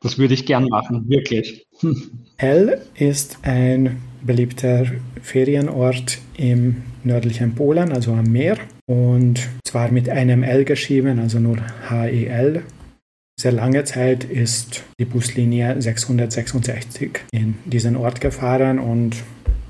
Das 0.00 0.16
würde 0.16 0.32
ich 0.32 0.46
gern 0.46 0.64
machen, 0.64 1.06
wirklich. 1.06 1.66
Hell 2.38 2.80
ist 2.94 3.40
ein 3.42 4.00
beliebter 4.22 4.86
Ferienort 5.20 6.16
im 6.38 6.82
nördlichen 7.02 7.54
Polen, 7.54 7.92
also 7.92 8.12
am 8.12 8.24
Meer. 8.24 8.56
Und 8.86 9.48
zwar 9.66 9.90
mit 9.90 10.08
einem 10.08 10.42
L 10.42 10.64
geschrieben, 10.64 11.18
also 11.18 11.38
nur 11.38 11.58
HEL. 11.88 12.62
Sehr 13.40 13.52
lange 13.52 13.84
Zeit 13.84 14.24
ist 14.24 14.84
die 15.00 15.04
Buslinie 15.04 15.80
666 15.80 17.20
in 17.32 17.56
diesen 17.64 17.96
Ort 17.96 18.20
gefahren 18.20 18.78
und 18.78 19.16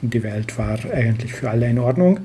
die 0.02 0.22
Welt 0.22 0.58
war 0.58 0.78
eigentlich 0.92 1.32
für 1.32 1.48
alle 1.48 1.68
in 1.68 1.78
Ordnung. 1.78 2.20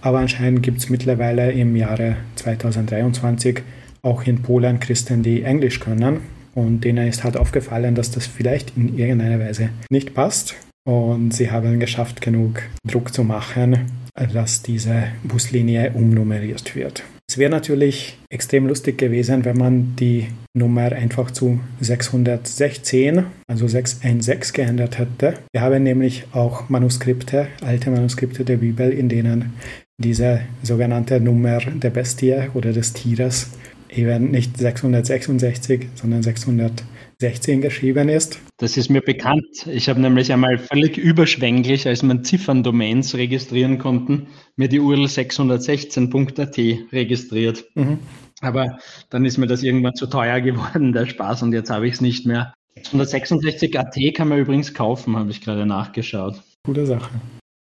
Aber 0.00 0.18
anscheinend 0.18 0.62
gibt 0.62 0.78
es 0.78 0.90
mittlerweile 0.90 1.50
im 1.50 1.74
Jahre 1.74 2.16
2023 2.36 3.62
auch 4.02 4.22
in 4.24 4.42
Polen 4.42 4.78
Christen, 4.78 5.22
die 5.22 5.42
Englisch 5.42 5.80
können. 5.80 6.20
Und 6.54 6.84
denen 6.84 7.08
ist 7.08 7.24
halt 7.24 7.36
aufgefallen, 7.36 7.94
dass 7.94 8.12
das 8.12 8.26
vielleicht 8.26 8.76
in 8.76 8.96
irgendeiner 8.96 9.40
Weise 9.40 9.70
nicht 9.90 10.14
passt. 10.14 10.54
Und 10.86 11.34
sie 11.34 11.50
haben 11.50 11.80
geschafft, 11.80 12.20
genug 12.20 12.62
Druck 12.86 13.12
zu 13.12 13.24
machen, 13.24 13.90
dass 14.32 14.62
diese 14.62 15.08
Buslinie 15.24 15.90
umnummeriert 15.92 16.76
wird. 16.76 17.02
Es 17.28 17.38
wäre 17.38 17.50
natürlich 17.50 18.16
extrem 18.30 18.68
lustig 18.68 18.96
gewesen, 18.96 19.44
wenn 19.44 19.58
man 19.58 19.96
die 19.96 20.28
Nummer 20.54 20.92
einfach 20.92 21.32
zu 21.32 21.58
616, 21.80 23.24
also 23.48 23.66
616 23.66 24.54
geändert 24.54 24.98
hätte. 24.98 25.34
Wir 25.52 25.60
haben 25.60 25.82
nämlich 25.82 26.24
auch 26.30 26.68
Manuskripte, 26.68 27.48
alte 27.62 27.90
Manuskripte 27.90 28.44
der 28.44 28.58
Bibel, 28.58 28.90
in 28.90 29.08
denen 29.08 29.54
diese 29.98 30.42
sogenannte 30.62 31.20
Nummer 31.20 31.58
der 31.58 31.90
Bestie 31.90 32.48
oder 32.54 32.72
des 32.72 32.92
Tieres 32.92 33.50
eben 33.90 34.30
nicht 34.30 34.56
666, 34.56 35.88
sondern 35.96 36.22
616 36.22 36.86
geschrieben 37.18 38.08
ist. 38.08 38.40
Das 38.58 38.76
ist 38.76 38.90
mir 38.90 39.00
bekannt. 39.00 39.66
Ich 39.66 39.88
habe 39.88 40.00
nämlich 40.00 40.32
einmal 40.32 40.58
völlig 40.58 40.98
überschwänglich, 40.98 41.86
als 41.86 42.02
man 42.02 42.24
Zifferndomains 42.24 43.14
registrieren 43.14 43.78
konnten, 43.78 44.28
mir 44.56 44.68
die 44.68 44.80
URL 44.80 45.06
616.at 45.06 46.92
registriert. 46.92 47.64
Mhm. 47.74 47.98
Aber 48.40 48.78
dann 49.10 49.24
ist 49.24 49.38
mir 49.38 49.46
das 49.46 49.62
irgendwann 49.62 49.94
zu 49.94 50.06
teuer 50.06 50.40
geworden, 50.40 50.92
der 50.92 51.06
Spaß, 51.06 51.42
und 51.42 51.52
jetzt 51.52 51.70
habe 51.70 51.86
ich 51.86 51.94
es 51.94 52.00
nicht 52.00 52.26
mehr. 52.26 52.52
666.at 52.76 54.14
kann 54.14 54.28
man 54.28 54.38
übrigens 54.38 54.74
kaufen, 54.74 55.16
habe 55.16 55.30
ich 55.30 55.40
gerade 55.40 55.64
nachgeschaut. 55.64 56.42
Gute 56.64 56.86
Sache. 56.86 57.10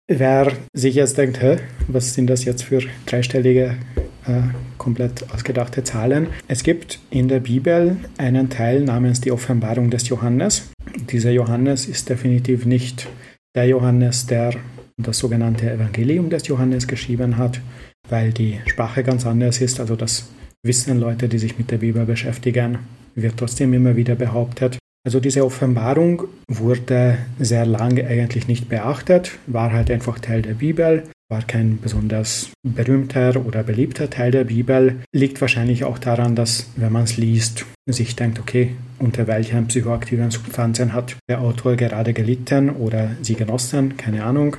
Wer 0.08 0.54
sich 0.74 0.96
jetzt 0.96 1.18
denkt, 1.18 1.42
hä, 1.42 1.58
was 1.88 2.14
sind 2.14 2.28
das 2.28 2.46
jetzt 2.46 2.64
für 2.64 2.82
dreistellige 3.06 3.78
äh, 4.26 4.42
komplett 4.84 5.26
ausgedachte 5.34 5.84
Zahlen. 5.84 6.28
Es 6.48 6.64
gibt 6.64 7.00
in 7.10 7.30
der 7.30 7.40
Bibel 7.40 7.96
einen 8.18 8.50
Teil 8.50 8.82
namens 8.82 9.22
die 9.22 9.32
Offenbarung 9.32 9.90
des 9.90 10.10
Johannes. 10.10 10.70
Dieser 11.10 11.32
Johannes 11.32 11.86
ist 11.86 12.10
definitiv 12.10 12.66
nicht 12.66 13.08
der 13.56 13.68
Johannes, 13.68 14.26
der 14.26 14.54
das 14.98 15.20
sogenannte 15.20 15.72
Evangelium 15.72 16.30
des 16.30 16.48
Johannes 16.48 16.88
geschrieben 16.88 17.38
hat, 17.38 17.62
weil 18.10 18.32
die 18.34 18.60
Sprache 18.68 19.04
ganz 19.04 19.26
anders 19.26 19.62
ist. 19.62 19.80
Also 19.80 19.96
das 19.96 20.30
wissen 20.64 21.00
Leute, 21.00 21.30
die 21.30 21.40
sich 21.40 21.58
mit 21.58 21.72
der 21.72 21.78
Bibel 21.78 22.06
beschäftigen, 22.06 22.80
wird 23.16 23.38
trotzdem 23.38 23.74
immer 23.74 23.96
wieder 23.96 24.16
behauptet. 24.16 24.78
Also 25.06 25.20
diese 25.20 25.46
Offenbarung 25.46 26.24
wurde 26.48 27.18
sehr 27.40 27.66
lange 27.66 28.06
eigentlich 28.06 28.48
nicht 28.48 28.70
beachtet, 28.70 29.32
war 29.48 29.72
halt 29.72 29.90
einfach 29.92 30.20
Teil 30.20 30.42
der 30.42 30.56
Bibel 30.56 31.04
war 31.30 31.42
kein 31.42 31.80
besonders 31.82 32.52
berühmter 32.64 33.46
oder 33.46 33.64
beliebter 33.64 34.10
Teil 34.10 34.32
der 34.32 34.44
Bibel. 34.46 35.02
Liegt 35.14 35.42
wahrscheinlich 35.42 35.84
auch 35.84 35.98
daran, 35.98 36.36
dass, 36.36 36.70
wenn 36.76 36.92
man 36.92 37.04
es 37.04 37.18
liest, 37.18 37.66
sich 37.88 38.16
denkt, 38.16 38.40
okay, 38.40 38.76
unter 39.00 39.28
welchen 39.28 39.68
psychoaktiven 39.68 40.32
Substanzen 40.32 40.94
hat 40.94 41.16
der 41.30 41.42
Autor 41.42 41.76
gerade 41.76 42.14
gelitten 42.14 42.70
oder 42.70 43.12
sie 43.22 43.36
genossen, 43.36 43.98
keine 43.98 44.24
Ahnung. 44.24 44.58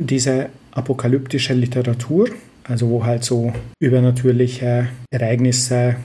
Diese 0.00 0.48
apokalyptische 0.72 1.54
Literatur, 1.54 2.28
also 2.64 2.88
wo 2.88 3.04
halt 3.04 3.22
so 3.22 3.52
übernatürliche 3.78 4.88
Ereignisse, 5.10 5.96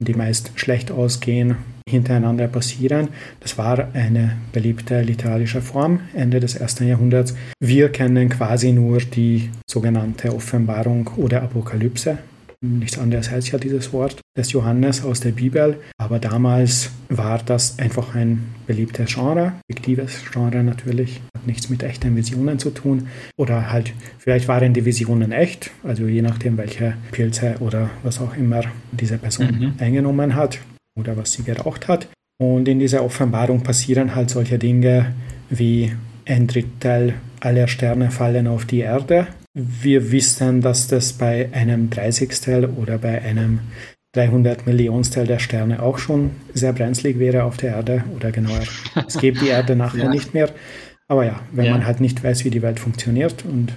die 0.00 0.14
meist 0.14 0.52
schlecht 0.54 0.92
ausgehen, 0.92 1.56
hintereinander 1.88 2.46
passieren. 2.46 3.08
Das 3.40 3.58
war 3.58 3.88
eine 3.94 4.36
beliebte 4.52 5.02
literarische 5.02 5.60
Form 5.60 6.00
Ende 6.14 6.38
des 6.38 6.54
ersten 6.54 6.86
Jahrhunderts. 6.86 7.34
Wir 7.58 7.90
kennen 7.90 8.28
quasi 8.28 8.72
nur 8.72 8.98
die 8.98 9.50
sogenannte 9.68 10.34
Offenbarung 10.34 11.10
oder 11.16 11.42
Apokalypse. 11.42 12.18
Nichts 12.60 12.98
anderes 12.98 13.30
heißt 13.30 13.52
ja 13.52 13.58
dieses 13.58 13.92
Wort 13.92 14.20
des 14.36 14.50
Johannes 14.50 15.04
aus 15.04 15.20
der 15.20 15.30
Bibel. 15.30 15.78
Aber 15.96 16.18
damals 16.18 16.90
war 17.08 17.38
das 17.38 17.78
einfach 17.78 18.16
ein 18.16 18.46
beliebtes 18.66 19.14
Genre, 19.14 19.52
fiktives 19.70 20.24
Genre 20.32 20.64
natürlich, 20.64 21.20
hat 21.36 21.46
nichts 21.46 21.70
mit 21.70 21.84
echten 21.84 22.16
Visionen 22.16 22.58
zu 22.58 22.70
tun. 22.70 23.08
Oder 23.36 23.70
halt, 23.70 23.92
vielleicht 24.18 24.48
waren 24.48 24.74
die 24.74 24.84
Visionen 24.84 25.30
echt, 25.30 25.70
also 25.84 26.06
je 26.06 26.22
nachdem, 26.22 26.56
welche 26.58 26.94
Pilze 27.12 27.54
oder 27.60 27.90
was 28.02 28.20
auch 28.20 28.36
immer 28.36 28.62
diese 28.90 29.18
Person 29.18 29.46
mhm. 29.46 29.72
eingenommen 29.78 30.34
hat 30.34 30.58
oder 30.98 31.16
was 31.16 31.32
sie 31.32 31.44
geraucht 31.44 31.86
hat. 31.86 32.08
Und 32.40 32.66
in 32.66 32.80
dieser 32.80 33.04
Offenbarung 33.04 33.62
passieren 33.62 34.14
halt 34.14 34.30
solche 34.30 34.58
Dinge 34.58 35.14
wie 35.48 35.92
ein 36.26 36.46
Drittel 36.46 37.14
aller 37.40 37.68
Sterne 37.68 38.10
fallen 38.10 38.46
auf 38.48 38.64
die 38.64 38.80
Erde. 38.80 39.28
Wir 39.60 40.12
wissen, 40.12 40.60
dass 40.60 40.86
das 40.86 41.14
bei 41.14 41.48
einem 41.52 41.90
Dreißigstel 41.90 42.66
oder 42.66 42.98
bei 42.98 43.20
einem 43.22 43.58
300 44.12 44.66
Millionstel 44.66 45.26
der 45.26 45.40
Sterne 45.40 45.82
auch 45.82 45.98
schon 45.98 46.30
sehr 46.54 46.72
brenzlig 46.72 47.18
wäre 47.18 47.42
auf 47.42 47.56
der 47.56 47.74
Erde 47.74 48.04
oder 48.14 48.30
genauer, 48.30 48.62
es 49.06 49.18
gibt 49.20 49.40
die 49.40 49.48
Erde 49.48 49.74
nachher 49.74 50.04
ja. 50.04 50.10
nicht 50.10 50.32
mehr. 50.32 50.50
Aber 51.08 51.24
ja, 51.24 51.40
wenn 51.50 51.64
ja. 51.64 51.72
man 51.72 51.86
halt 51.86 52.00
nicht 52.00 52.22
weiß, 52.22 52.44
wie 52.44 52.50
die 52.50 52.62
Welt 52.62 52.78
funktioniert 52.78 53.44
und 53.44 53.72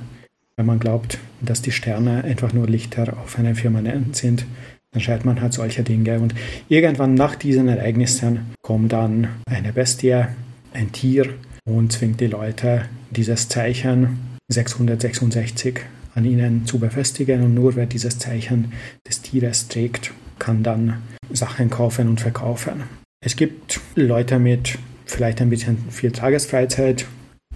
wenn 0.55 0.67
man 0.67 0.79
glaubt, 0.79 1.17
dass 1.41 1.63
die 1.63 1.71
Sterne 1.71 2.23
einfach 2.25 2.53
nur 2.53 2.67
Lichter 2.67 3.17
auf 3.17 3.39
einem 3.39 3.55
Firmament 3.55 4.15
sind, 4.15 4.45
dann 4.91 5.01
schreibt 5.01 5.25
man 5.25 5.41
halt 5.41 5.53
solche 5.53 5.81
Dinge. 5.81 6.19
Und 6.19 6.35
irgendwann 6.69 7.15
nach 7.15 7.33
diesen 7.33 7.67
Ereignissen 7.67 8.51
kommt 8.61 8.93
dann 8.93 9.29
eine 9.47 9.73
Bestie, 9.73 10.25
ein 10.73 10.91
Tier 10.91 11.33
und 11.65 11.91
zwingt 11.91 12.19
die 12.19 12.27
Leute, 12.27 12.85
dieses 13.09 13.47
Zeichen 13.47 14.30
666 14.51 15.79
an 16.15 16.25
ihnen 16.25 16.65
zu 16.65 16.79
befestigen. 16.79 17.41
Und 17.43 17.53
nur 17.53 17.75
wer 17.75 17.85
dieses 17.85 18.19
Zeichen 18.19 18.73
des 19.07 19.21
Tieres 19.21 19.67
trägt, 19.67 20.11
kann 20.39 20.63
dann 20.63 21.01
Sachen 21.31 21.69
kaufen 21.69 22.07
und 22.09 22.19
verkaufen. 22.19 22.83
Es 23.23 23.35
gibt 23.35 23.79
Leute 23.95 24.39
mit 24.39 24.77
vielleicht 25.05 25.41
ein 25.41 25.49
bisschen 25.49 25.77
viel 25.89 26.11
Tagesfreizeit 26.11 27.05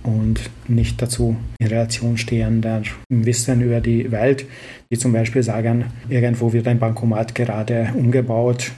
und 0.03 0.39
nicht 0.67 1.01
dazu 1.01 1.35
in 1.59 1.67
Relation 1.67 2.17
stehender 2.17 2.83
Wissen 3.09 3.61
über 3.61 3.81
die 3.81 4.11
Welt, 4.11 4.45
die 4.91 4.97
zum 4.97 5.11
Beispiel 5.13 5.41
sagen, 5.41 5.85
irgendwo 6.09 6.53
wird 6.53 6.67
ein 6.67 6.79
Bankomat 6.79 7.33
gerade 7.33 7.91
umgebaut, 7.95 8.71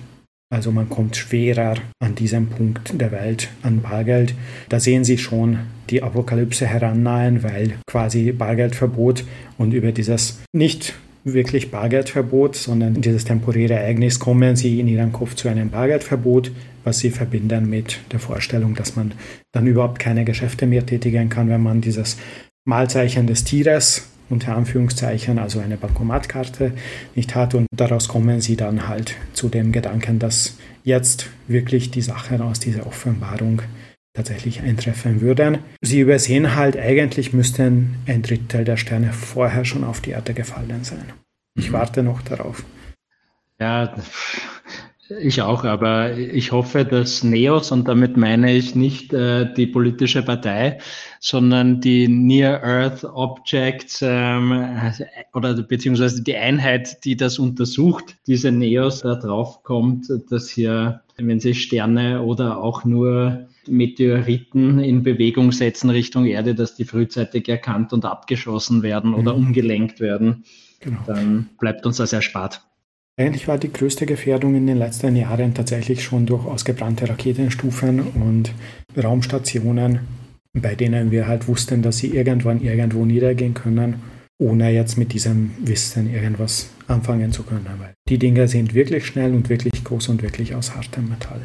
also 0.50 0.72
man 0.72 0.90
kommt 0.90 1.16
schwerer 1.16 1.76
an 2.00 2.16
diesem 2.16 2.48
Punkt 2.48 3.00
der 3.00 3.12
Welt 3.12 3.50
an 3.64 3.82
Bargeld. 3.82 4.34
Da 4.70 4.80
sehen 4.80 5.04
Sie 5.04 5.18
schon 5.18 5.60
die 5.90 6.04
Apokalypse 6.04 6.66
herannahen, 6.66 7.44
weil 7.44 7.74
quasi 7.86 8.32
Bargeldverbot 8.32 9.24
und 9.58 9.74
über 9.74 9.92
dieses 9.92 10.40
nicht 10.54 10.94
wirklich 11.24 11.72
Bargeldverbot, 11.72 12.56
sondern 12.56 13.02
dieses 13.02 13.26
temporäre 13.26 13.74
Ereignis 13.74 14.20
kommen 14.20 14.56
Sie 14.56 14.80
in 14.80 14.88
Ihrem 14.88 15.12
Kopf 15.12 15.36
zu 15.36 15.50
einem 15.50 15.70
Bargeldverbot 15.70 16.52
was 16.88 17.00
sie 17.00 17.12
verbinden 17.12 17.70
mit 17.70 18.00
der 18.14 18.20
Vorstellung, 18.20 18.74
dass 18.74 18.96
man 18.96 19.12
dann 19.52 19.68
überhaupt 19.68 20.00
keine 20.00 20.24
Geschäfte 20.24 20.66
mehr 20.66 20.86
tätigen 20.86 21.28
kann, 21.28 21.50
wenn 21.50 21.62
man 21.62 21.82
dieses 21.82 22.18
Malzeichen 22.66 23.28
des 23.28 23.44
Tieres 23.44 24.08
unter 24.30 24.56
Anführungszeichen, 24.56 25.40
also 25.40 25.60
eine 25.60 25.78
Bankomatkarte 25.78 26.74
nicht 27.16 27.36
hat. 27.36 27.54
Und 27.54 27.68
daraus 27.76 28.08
kommen 28.08 28.42
sie 28.42 28.56
dann 28.56 28.88
halt 28.88 29.16
zu 29.34 29.50
dem 29.50 29.72
Gedanken, 29.72 30.20
dass 30.20 30.58
jetzt 30.84 31.30
wirklich 31.48 31.92
die 31.92 32.02
Sachen 32.02 32.42
aus 32.42 32.60
dieser 32.60 32.86
Offenbarung 32.88 33.62
tatsächlich 34.14 34.62
eintreffen 34.62 35.22
würden. 35.22 35.60
Sie 35.82 36.00
übersehen 36.00 36.56
halt, 36.56 36.76
eigentlich 36.76 37.34
müssten 37.34 37.96
ein 38.08 38.24
Drittel 38.24 38.64
der 38.64 38.78
Sterne 38.78 39.14
vorher 39.14 39.64
schon 39.64 39.84
auf 39.84 40.02
die 40.02 40.12
Erde 40.12 40.34
gefallen 40.34 40.84
sein. 40.84 41.14
Ich 41.56 41.70
mhm. 41.70 41.74
warte 41.74 42.04
noch 42.04 42.22
darauf. 42.24 42.64
Ja, 43.60 43.96
ich 45.10 45.42
auch, 45.42 45.64
aber 45.64 46.18
ich 46.18 46.52
hoffe, 46.52 46.84
dass 46.86 47.24
NEOS, 47.24 47.72
und 47.72 47.88
damit 47.88 48.18
meine 48.18 48.54
ich 48.54 48.76
nicht 48.76 49.14
äh, 49.14 49.52
die 49.54 49.68
politische 49.68 50.24
Partei, 50.24 50.80
sondern 51.20 51.82
die 51.82 52.08
Near 52.08 52.64
Earth 52.64 53.04
Objects 53.04 54.02
ähm, 54.02 54.76
oder 55.34 55.54
beziehungsweise 55.64 56.24
die 56.24 56.36
Einheit, 56.36 57.06
die 57.06 57.16
das 57.16 57.40
untersucht, 57.40 58.18
diese 58.28 58.52
NEOS 58.52 59.02
da 59.02 59.16
drauf 59.16 59.64
kommt, 59.64 60.08
dass 60.30 60.50
hier, 60.50 61.02
wenn 61.18 61.40
sie 61.40 61.54
Sterne 61.54 62.22
oder 62.24 62.58
auch 62.58 62.84
nur 62.84 63.48
Meteoriten 63.68 64.80
in 64.80 65.04
Bewegung 65.04 65.52
setzen 65.52 65.90
Richtung 65.90 66.26
Erde, 66.26 66.56
dass 66.56 66.76
die 66.76 66.86
frühzeitig 66.86 67.48
erkannt 67.50 67.94
und 67.94 68.06
abgeschossen 68.06 68.84
werden 68.84 69.14
oder 69.14 69.34
mhm. 69.34 69.48
umgelenkt 69.48 70.00
werden, 70.00 70.44
genau. 70.80 71.00
dann 71.06 71.50
bleibt 71.60 71.86
uns 71.86 71.98
das 71.98 72.14
erspart. 72.14 72.62
Eigentlich 73.20 73.48
war 73.48 73.58
die 73.58 73.74
größte 73.74 74.06
Gefährdung 74.06 74.54
in 74.54 74.68
den 74.68 74.78
letzten 74.78 75.16
Jahren 75.16 75.56
tatsächlich 75.56 76.04
schon 76.04 76.28
durch 76.28 76.46
ausgebrannte 76.46 77.10
Raketenstufen 77.10 78.00
und 78.00 78.54
Raumstationen, 78.96 80.02
bei 80.54 80.76
denen 80.76 81.10
wir 81.10 81.28
halt 81.28 81.48
wussten, 81.48 81.82
dass 81.82 81.98
sie 81.98 82.10
irgendwann 82.10 82.62
irgendwo 82.62 83.06
niedergehen 83.06 83.56
können, 83.56 83.96
ohne 84.38 84.70
jetzt 84.70 85.00
mit 85.00 85.14
diesem 85.14 85.50
Wissen 85.60 86.14
irgendwas 86.14 86.70
anfangen 86.88 87.32
zu 87.32 87.42
können. 87.42 87.66
Weil 87.80 87.96
die 88.08 88.20
Dinge 88.20 88.48
sind 88.48 88.76
wirklich 88.76 89.08
schnell 89.08 89.34
und 89.34 89.50
wirklich 89.50 89.84
groß 89.84 90.10
und 90.10 90.22
wirklich 90.22 90.54
aus 90.54 90.76
hartem 90.76 91.10
Metall. 91.10 91.42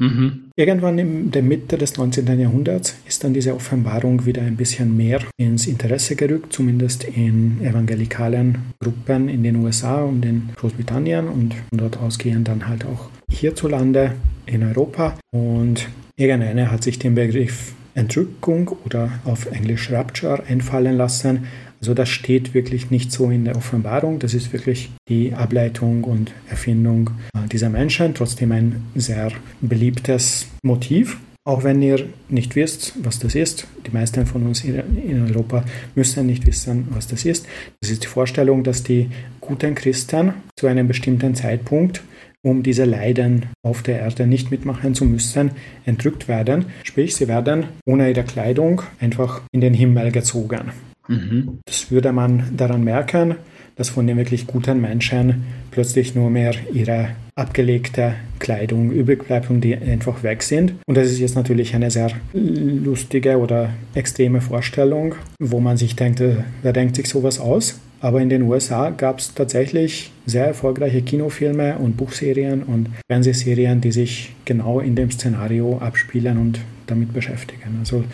Mhm. 0.00 0.50
Irgendwann 0.56 0.98
in 0.98 1.30
der 1.30 1.42
Mitte 1.42 1.78
des 1.78 1.96
19. 1.96 2.38
Jahrhunderts 2.38 2.96
ist 3.06 3.22
dann 3.22 3.34
diese 3.34 3.54
Offenbarung 3.54 4.26
wieder 4.26 4.42
ein 4.42 4.56
bisschen 4.56 4.96
mehr 4.96 5.20
ins 5.36 5.66
Interesse 5.66 6.16
gerückt, 6.16 6.52
zumindest 6.52 7.04
in 7.04 7.64
evangelikalen 7.64 8.58
Gruppen 8.80 9.28
in 9.28 9.42
den 9.42 9.56
USA 9.56 10.02
und 10.02 10.24
in 10.24 10.50
Großbritannien 10.56 11.28
und 11.28 11.54
von 11.54 11.78
dort 11.78 11.98
ausgehend 11.98 12.48
dann 12.48 12.66
halt 12.66 12.84
auch 12.84 13.08
hierzulande 13.30 14.14
in 14.46 14.64
Europa. 14.64 15.16
Und 15.32 15.88
irgendeiner 16.16 16.70
hat 16.70 16.82
sich 16.82 16.98
den 16.98 17.14
Begriff 17.14 17.72
Entrückung 17.94 18.76
oder 18.84 19.10
auf 19.24 19.46
Englisch 19.46 19.90
Rapture 19.90 20.42
einfallen 20.48 20.96
lassen 20.96 21.46
also 21.84 21.92
das 21.92 22.08
steht 22.08 22.54
wirklich 22.54 22.90
nicht 22.90 23.12
so 23.12 23.30
in 23.30 23.44
der 23.44 23.56
Offenbarung. 23.56 24.18
Das 24.18 24.32
ist 24.32 24.54
wirklich 24.54 24.88
die 25.06 25.34
Ableitung 25.34 26.02
und 26.04 26.32
Erfindung 26.48 27.10
äh, 27.34 27.46
dieser 27.46 27.68
Menschen. 27.68 28.14
Trotzdem 28.14 28.52
ein 28.52 28.86
sehr 28.94 29.30
beliebtes 29.60 30.46
Motiv. 30.62 31.18
Auch 31.46 31.62
wenn 31.62 31.82
ihr 31.82 32.06
nicht 32.30 32.56
wisst, 32.56 32.94
was 33.02 33.18
das 33.18 33.34
ist, 33.34 33.66
die 33.86 33.90
meisten 33.90 34.24
von 34.24 34.46
uns 34.46 34.64
in 34.64 35.26
Europa 35.28 35.62
müssen 35.94 36.26
nicht 36.26 36.46
wissen, 36.46 36.88
was 36.88 37.06
das 37.06 37.26
ist. 37.26 37.46
Das 37.82 37.90
ist 37.90 38.02
die 38.02 38.08
Vorstellung, 38.08 38.64
dass 38.64 38.82
die 38.82 39.10
guten 39.42 39.74
Christen 39.74 40.32
zu 40.56 40.66
einem 40.68 40.88
bestimmten 40.88 41.34
Zeitpunkt, 41.34 42.02
um 42.40 42.62
diese 42.62 42.86
Leiden 42.86 43.44
auf 43.62 43.82
der 43.82 44.00
Erde 44.00 44.26
nicht 44.26 44.50
mitmachen 44.50 44.94
zu 44.94 45.04
müssen, 45.04 45.50
entrückt 45.84 46.28
werden. 46.28 46.64
Sprich, 46.82 47.14
sie 47.14 47.28
werden 47.28 47.64
ohne 47.84 48.08
ihre 48.08 48.24
Kleidung 48.24 48.80
einfach 49.00 49.42
in 49.52 49.60
den 49.60 49.74
Himmel 49.74 50.12
gezogen. 50.12 50.72
Mhm. 51.08 51.58
Das 51.66 51.90
würde 51.90 52.12
man 52.12 52.56
daran 52.56 52.84
merken, 52.84 53.36
dass 53.76 53.90
von 53.90 54.06
den 54.06 54.16
wirklich 54.16 54.46
guten 54.46 54.80
Menschen 54.80 55.44
plötzlich 55.70 56.14
nur 56.14 56.30
mehr 56.30 56.54
ihre 56.72 57.10
abgelegte 57.34 58.14
Kleidung 58.38 58.92
übrig 58.92 59.26
bleibt 59.26 59.50
und 59.50 59.60
die 59.60 59.76
einfach 59.76 60.22
weg 60.22 60.42
sind. 60.42 60.74
Und 60.86 60.96
das 60.96 61.08
ist 61.08 61.18
jetzt 61.18 61.34
natürlich 61.34 61.74
eine 61.74 61.90
sehr 61.90 62.12
lustige 62.32 63.38
oder 63.38 63.70
extreme 63.94 64.40
Vorstellung, 64.40 65.16
wo 65.40 65.58
man 65.58 65.76
sich 65.76 65.96
denkt, 65.96 66.20
äh, 66.20 66.36
wer 66.62 66.72
denkt 66.72 66.96
sich 66.96 67.08
sowas 67.08 67.40
aus? 67.40 67.80
Aber 68.00 68.20
in 68.20 68.28
den 68.28 68.42
USA 68.42 68.90
gab 68.90 69.18
es 69.18 69.34
tatsächlich 69.34 70.12
sehr 70.26 70.46
erfolgreiche 70.46 71.00
Kinofilme 71.00 71.78
und 71.78 71.96
Buchserien 71.96 72.62
und 72.62 72.90
Fernsehserien, 73.10 73.80
die 73.80 73.92
sich 73.92 74.34
genau 74.44 74.80
in 74.80 74.94
dem 74.94 75.10
Szenario 75.10 75.78
abspielen 75.78 76.36
und 76.36 76.60
damit 76.86 77.14
beschäftigen. 77.14 77.78
Also 77.80 78.04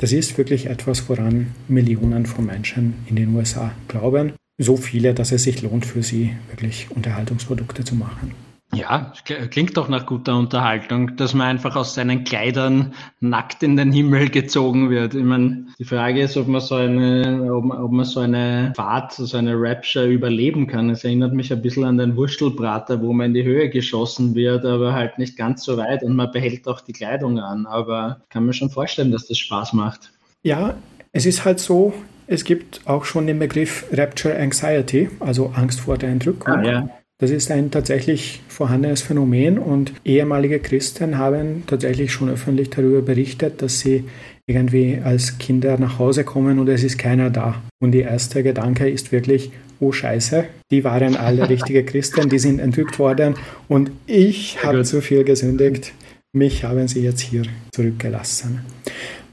das 0.00 0.12
ist 0.12 0.38
wirklich 0.38 0.64
etwas, 0.64 1.10
woran 1.10 1.48
Millionen 1.68 2.24
von 2.24 2.46
Menschen 2.46 2.94
in 3.06 3.16
den 3.16 3.34
USA 3.36 3.72
glauben. 3.86 4.32
So 4.56 4.78
viele, 4.78 5.12
dass 5.12 5.30
es 5.30 5.42
sich 5.42 5.60
lohnt, 5.60 5.84
für 5.84 6.02
sie 6.02 6.32
wirklich 6.48 6.90
Unterhaltungsprodukte 6.90 7.84
zu 7.84 7.94
machen. 7.94 8.32
Ja, 8.72 9.12
klingt 9.24 9.76
doch 9.76 9.88
nach 9.88 10.06
guter 10.06 10.36
Unterhaltung, 10.36 11.16
dass 11.16 11.34
man 11.34 11.48
einfach 11.48 11.74
aus 11.74 11.94
seinen 11.94 12.22
Kleidern 12.22 12.94
nackt 13.18 13.64
in 13.64 13.76
den 13.76 13.90
Himmel 13.90 14.28
gezogen 14.28 14.90
wird. 14.90 15.14
Ich 15.14 15.24
meine, 15.24 15.66
die 15.78 15.84
Frage 15.84 16.22
ist, 16.22 16.36
ob 16.36 16.46
man 16.46 16.60
so 16.60 16.76
eine, 16.76 17.52
ob 17.52 17.64
man, 17.64 17.78
ob 17.82 17.90
man 17.90 18.04
so 18.04 18.20
eine 18.20 18.72
Fahrt, 18.76 19.12
so 19.12 19.36
eine 19.36 19.54
Rapture 19.56 20.06
überleben 20.06 20.68
kann. 20.68 20.88
Es 20.88 21.02
erinnert 21.02 21.34
mich 21.34 21.52
ein 21.52 21.62
bisschen 21.62 21.84
an 21.84 21.98
den 21.98 22.14
Wurstelbrater, 22.14 23.02
wo 23.02 23.12
man 23.12 23.26
in 23.26 23.34
die 23.34 23.44
Höhe 23.44 23.68
geschossen 23.70 24.36
wird, 24.36 24.64
aber 24.64 24.92
halt 24.92 25.18
nicht 25.18 25.36
ganz 25.36 25.64
so 25.64 25.76
weit 25.76 26.04
und 26.04 26.14
man 26.14 26.30
behält 26.30 26.68
auch 26.68 26.80
die 26.80 26.92
Kleidung 26.92 27.40
an. 27.40 27.66
Aber 27.66 28.20
kann 28.28 28.46
mir 28.46 28.52
schon 28.52 28.70
vorstellen, 28.70 29.10
dass 29.10 29.26
das 29.26 29.38
Spaß 29.38 29.72
macht. 29.72 30.12
Ja, 30.44 30.74
es 31.10 31.26
ist 31.26 31.44
halt 31.44 31.58
so, 31.58 31.92
es 32.28 32.44
gibt 32.44 32.82
auch 32.84 33.04
schon 33.04 33.26
den 33.26 33.40
Begriff 33.40 33.84
Rapture 33.90 34.38
Anxiety, 34.38 35.10
also 35.18 35.52
Angst 35.56 35.80
vor 35.80 35.98
der 35.98 36.10
Entrückung. 36.10 36.54
Ah, 36.54 36.62
ja. 36.62 36.88
Das 37.20 37.30
ist 37.30 37.50
ein 37.50 37.70
tatsächlich 37.70 38.40
vorhandenes 38.48 39.02
Phänomen 39.02 39.58
und 39.58 39.92
ehemalige 40.06 40.58
Christen 40.58 41.18
haben 41.18 41.64
tatsächlich 41.66 42.12
schon 42.12 42.30
öffentlich 42.30 42.70
darüber 42.70 43.02
berichtet, 43.02 43.60
dass 43.60 43.80
sie 43.80 44.04
irgendwie 44.46 44.98
als 45.04 45.36
Kinder 45.36 45.78
nach 45.78 45.98
Hause 45.98 46.24
kommen 46.24 46.58
und 46.58 46.68
es 46.68 46.82
ist 46.82 46.98
keiner 46.98 47.28
da. 47.28 47.60
Und 47.78 47.92
der 47.92 48.08
erste 48.08 48.42
Gedanke 48.42 48.88
ist 48.88 49.12
wirklich, 49.12 49.50
oh 49.80 49.92
Scheiße, 49.92 50.44
die 50.70 50.82
waren 50.82 51.14
alle 51.14 51.46
richtige 51.50 51.84
Christen, 51.84 52.30
die 52.30 52.38
sind 52.38 52.58
entrückt 52.58 52.98
worden 52.98 53.34
und 53.68 53.90
ich 54.06 54.64
habe 54.64 54.82
zu 54.84 55.02
viel 55.02 55.22
gesündigt. 55.22 55.92
Mich 56.32 56.64
haben 56.64 56.88
sie 56.88 57.02
jetzt 57.02 57.20
hier 57.20 57.42
zurückgelassen. 57.74 58.60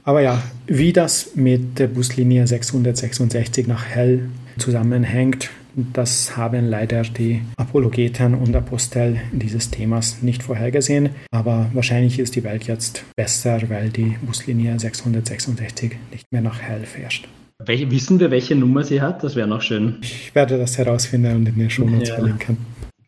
Aber 0.04 0.20
ja, 0.20 0.42
wie 0.66 0.92
das 0.92 1.30
mit 1.36 1.78
der 1.78 1.86
Buslinie 1.86 2.46
666 2.46 3.66
nach 3.66 3.86
Hell 3.86 4.28
zusammenhängt, 4.58 5.50
das 5.92 6.36
haben 6.36 6.66
leider 6.66 7.02
die 7.02 7.42
Apologeten 7.56 8.34
und 8.34 8.54
Apostel 8.54 9.20
dieses 9.32 9.70
Themas 9.70 10.22
nicht 10.22 10.42
vorhergesehen. 10.42 11.10
Aber 11.30 11.70
wahrscheinlich 11.72 12.18
ist 12.18 12.36
die 12.36 12.44
Welt 12.44 12.64
jetzt 12.66 13.04
besser, 13.16 13.60
weil 13.68 13.90
die 13.90 14.16
Buslinie 14.22 14.78
666 14.78 15.96
nicht 16.12 16.32
mehr 16.32 16.42
nach 16.42 16.60
Hell 16.60 16.84
fährt. 16.84 17.22
Welche, 17.64 17.90
wissen 17.90 18.20
wir, 18.20 18.30
welche 18.30 18.54
Nummer 18.54 18.84
sie 18.84 19.00
hat? 19.00 19.24
Das 19.24 19.34
wäre 19.34 19.48
noch 19.48 19.62
schön. 19.62 19.98
Ich 20.02 20.34
werde 20.34 20.58
das 20.58 20.78
herausfinden 20.78 21.34
und 21.34 21.48
in 21.48 21.58
den 21.58 21.70
Show 21.70 21.84
Notes 21.84 22.08
ja. 22.08 22.14
verlinken. 22.14 22.56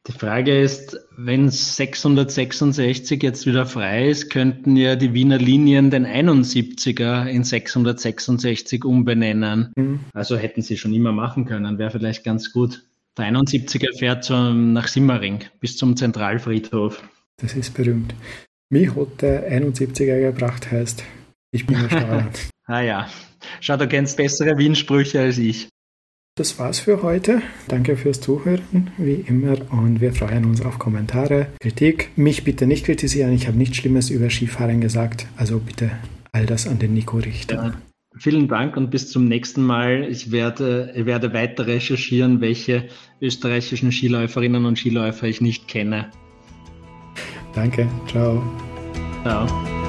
Die 0.07 0.12
Frage 0.12 0.59
ist, 0.59 0.99
wenn 1.25 1.51
666 1.51 3.23
jetzt 3.23 3.45
wieder 3.47 3.66
frei 3.66 4.09
ist, 4.09 4.31
könnten 4.31 4.77
ja 4.77 4.97
die 4.97 5.12
Wiener 5.12 5.39
Linien 5.39 5.91
den 5.91 6.07
71er 6.07 7.27
in 7.27 7.45
666 7.45 8.85
umbenennen. 8.85 9.73
Mhm. 9.77 10.01
Also 10.14 10.37
hätten 10.37 10.62
sie 10.62 10.79
schon 10.79 10.95
immer 10.95 11.12
machen 11.12 11.45
können, 11.45 11.79
wäre 11.79 11.91
vielleicht 11.91 12.25
ganz 12.25 12.53
gut. 12.53 12.85
Der 13.18 13.27
71er 13.27 13.99
fährt 13.99 14.25
zum, 14.25 14.73
nach 14.73 14.89
Simmering 14.89 15.41
bis 15.61 15.77
zum 15.77 15.97
Zentralfriedhof. 15.97 17.03
Das 17.37 17.55
ist 17.55 17.75
berühmt. 17.75 18.14
Mich 18.71 18.95
hat 18.95 19.21
der 19.21 19.51
71er 19.51 20.21
gebracht, 20.21 20.71
heißt, 20.71 21.05
ich 21.51 21.66
bin 21.66 21.77
erstaunt. 21.77 22.49
ah 22.66 22.81
ja, 22.81 23.09
schau, 23.61 23.77
du 23.77 23.89
kennst 23.89 24.16
bessere 24.16 24.57
Wien-Sprüche 24.57 25.21
als 25.21 25.39
ich. 25.39 25.68
Das 26.41 26.59
war's 26.59 26.80
für 26.80 27.03
heute. 27.03 27.43
Danke 27.68 27.99
fürs 27.99 28.18
Zuhören, 28.22 28.91
wie 28.97 29.22
immer, 29.26 29.59
und 29.72 30.01
wir 30.01 30.14
freuen 30.14 30.47
uns 30.47 30.62
auf 30.62 30.78
Kommentare, 30.78 31.49
Kritik. 31.61 32.12
Mich 32.16 32.45
bitte 32.45 32.66
nicht 32.66 32.86
kritisieren, 32.86 33.34
ich 33.34 33.47
habe 33.47 33.59
nichts 33.59 33.76
Schlimmes 33.76 34.09
über 34.09 34.30
Skifahren 34.30 34.80
gesagt, 34.80 35.26
also 35.36 35.59
bitte 35.59 35.91
all 36.32 36.47
das 36.47 36.66
an 36.66 36.78
den 36.78 36.95
Nico 36.95 37.18
richten. 37.18 37.57
Ja. 37.57 37.74
Vielen 38.16 38.49
Dank 38.49 38.78
und 38.78 38.91
bis 38.91 39.11
zum 39.11 39.26
nächsten 39.26 39.62
Mal. 39.62 40.07
Ich 40.11 40.32
werde, 40.32 40.95
ich 40.97 41.05
werde 41.05 41.34
weiter 41.34 41.66
recherchieren, 41.66 42.41
welche 42.41 42.88
österreichischen 43.20 43.93
Skiläuferinnen 43.93 44.64
und 44.64 44.78
Skiläufer 44.78 45.26
ich 45.26 45.43
nicht 45.43 45.68
kenne. 45.68 46.11
Danke, 47.55 47.86
ciao. 48.09 48.43
Ciao. 49.24 49.80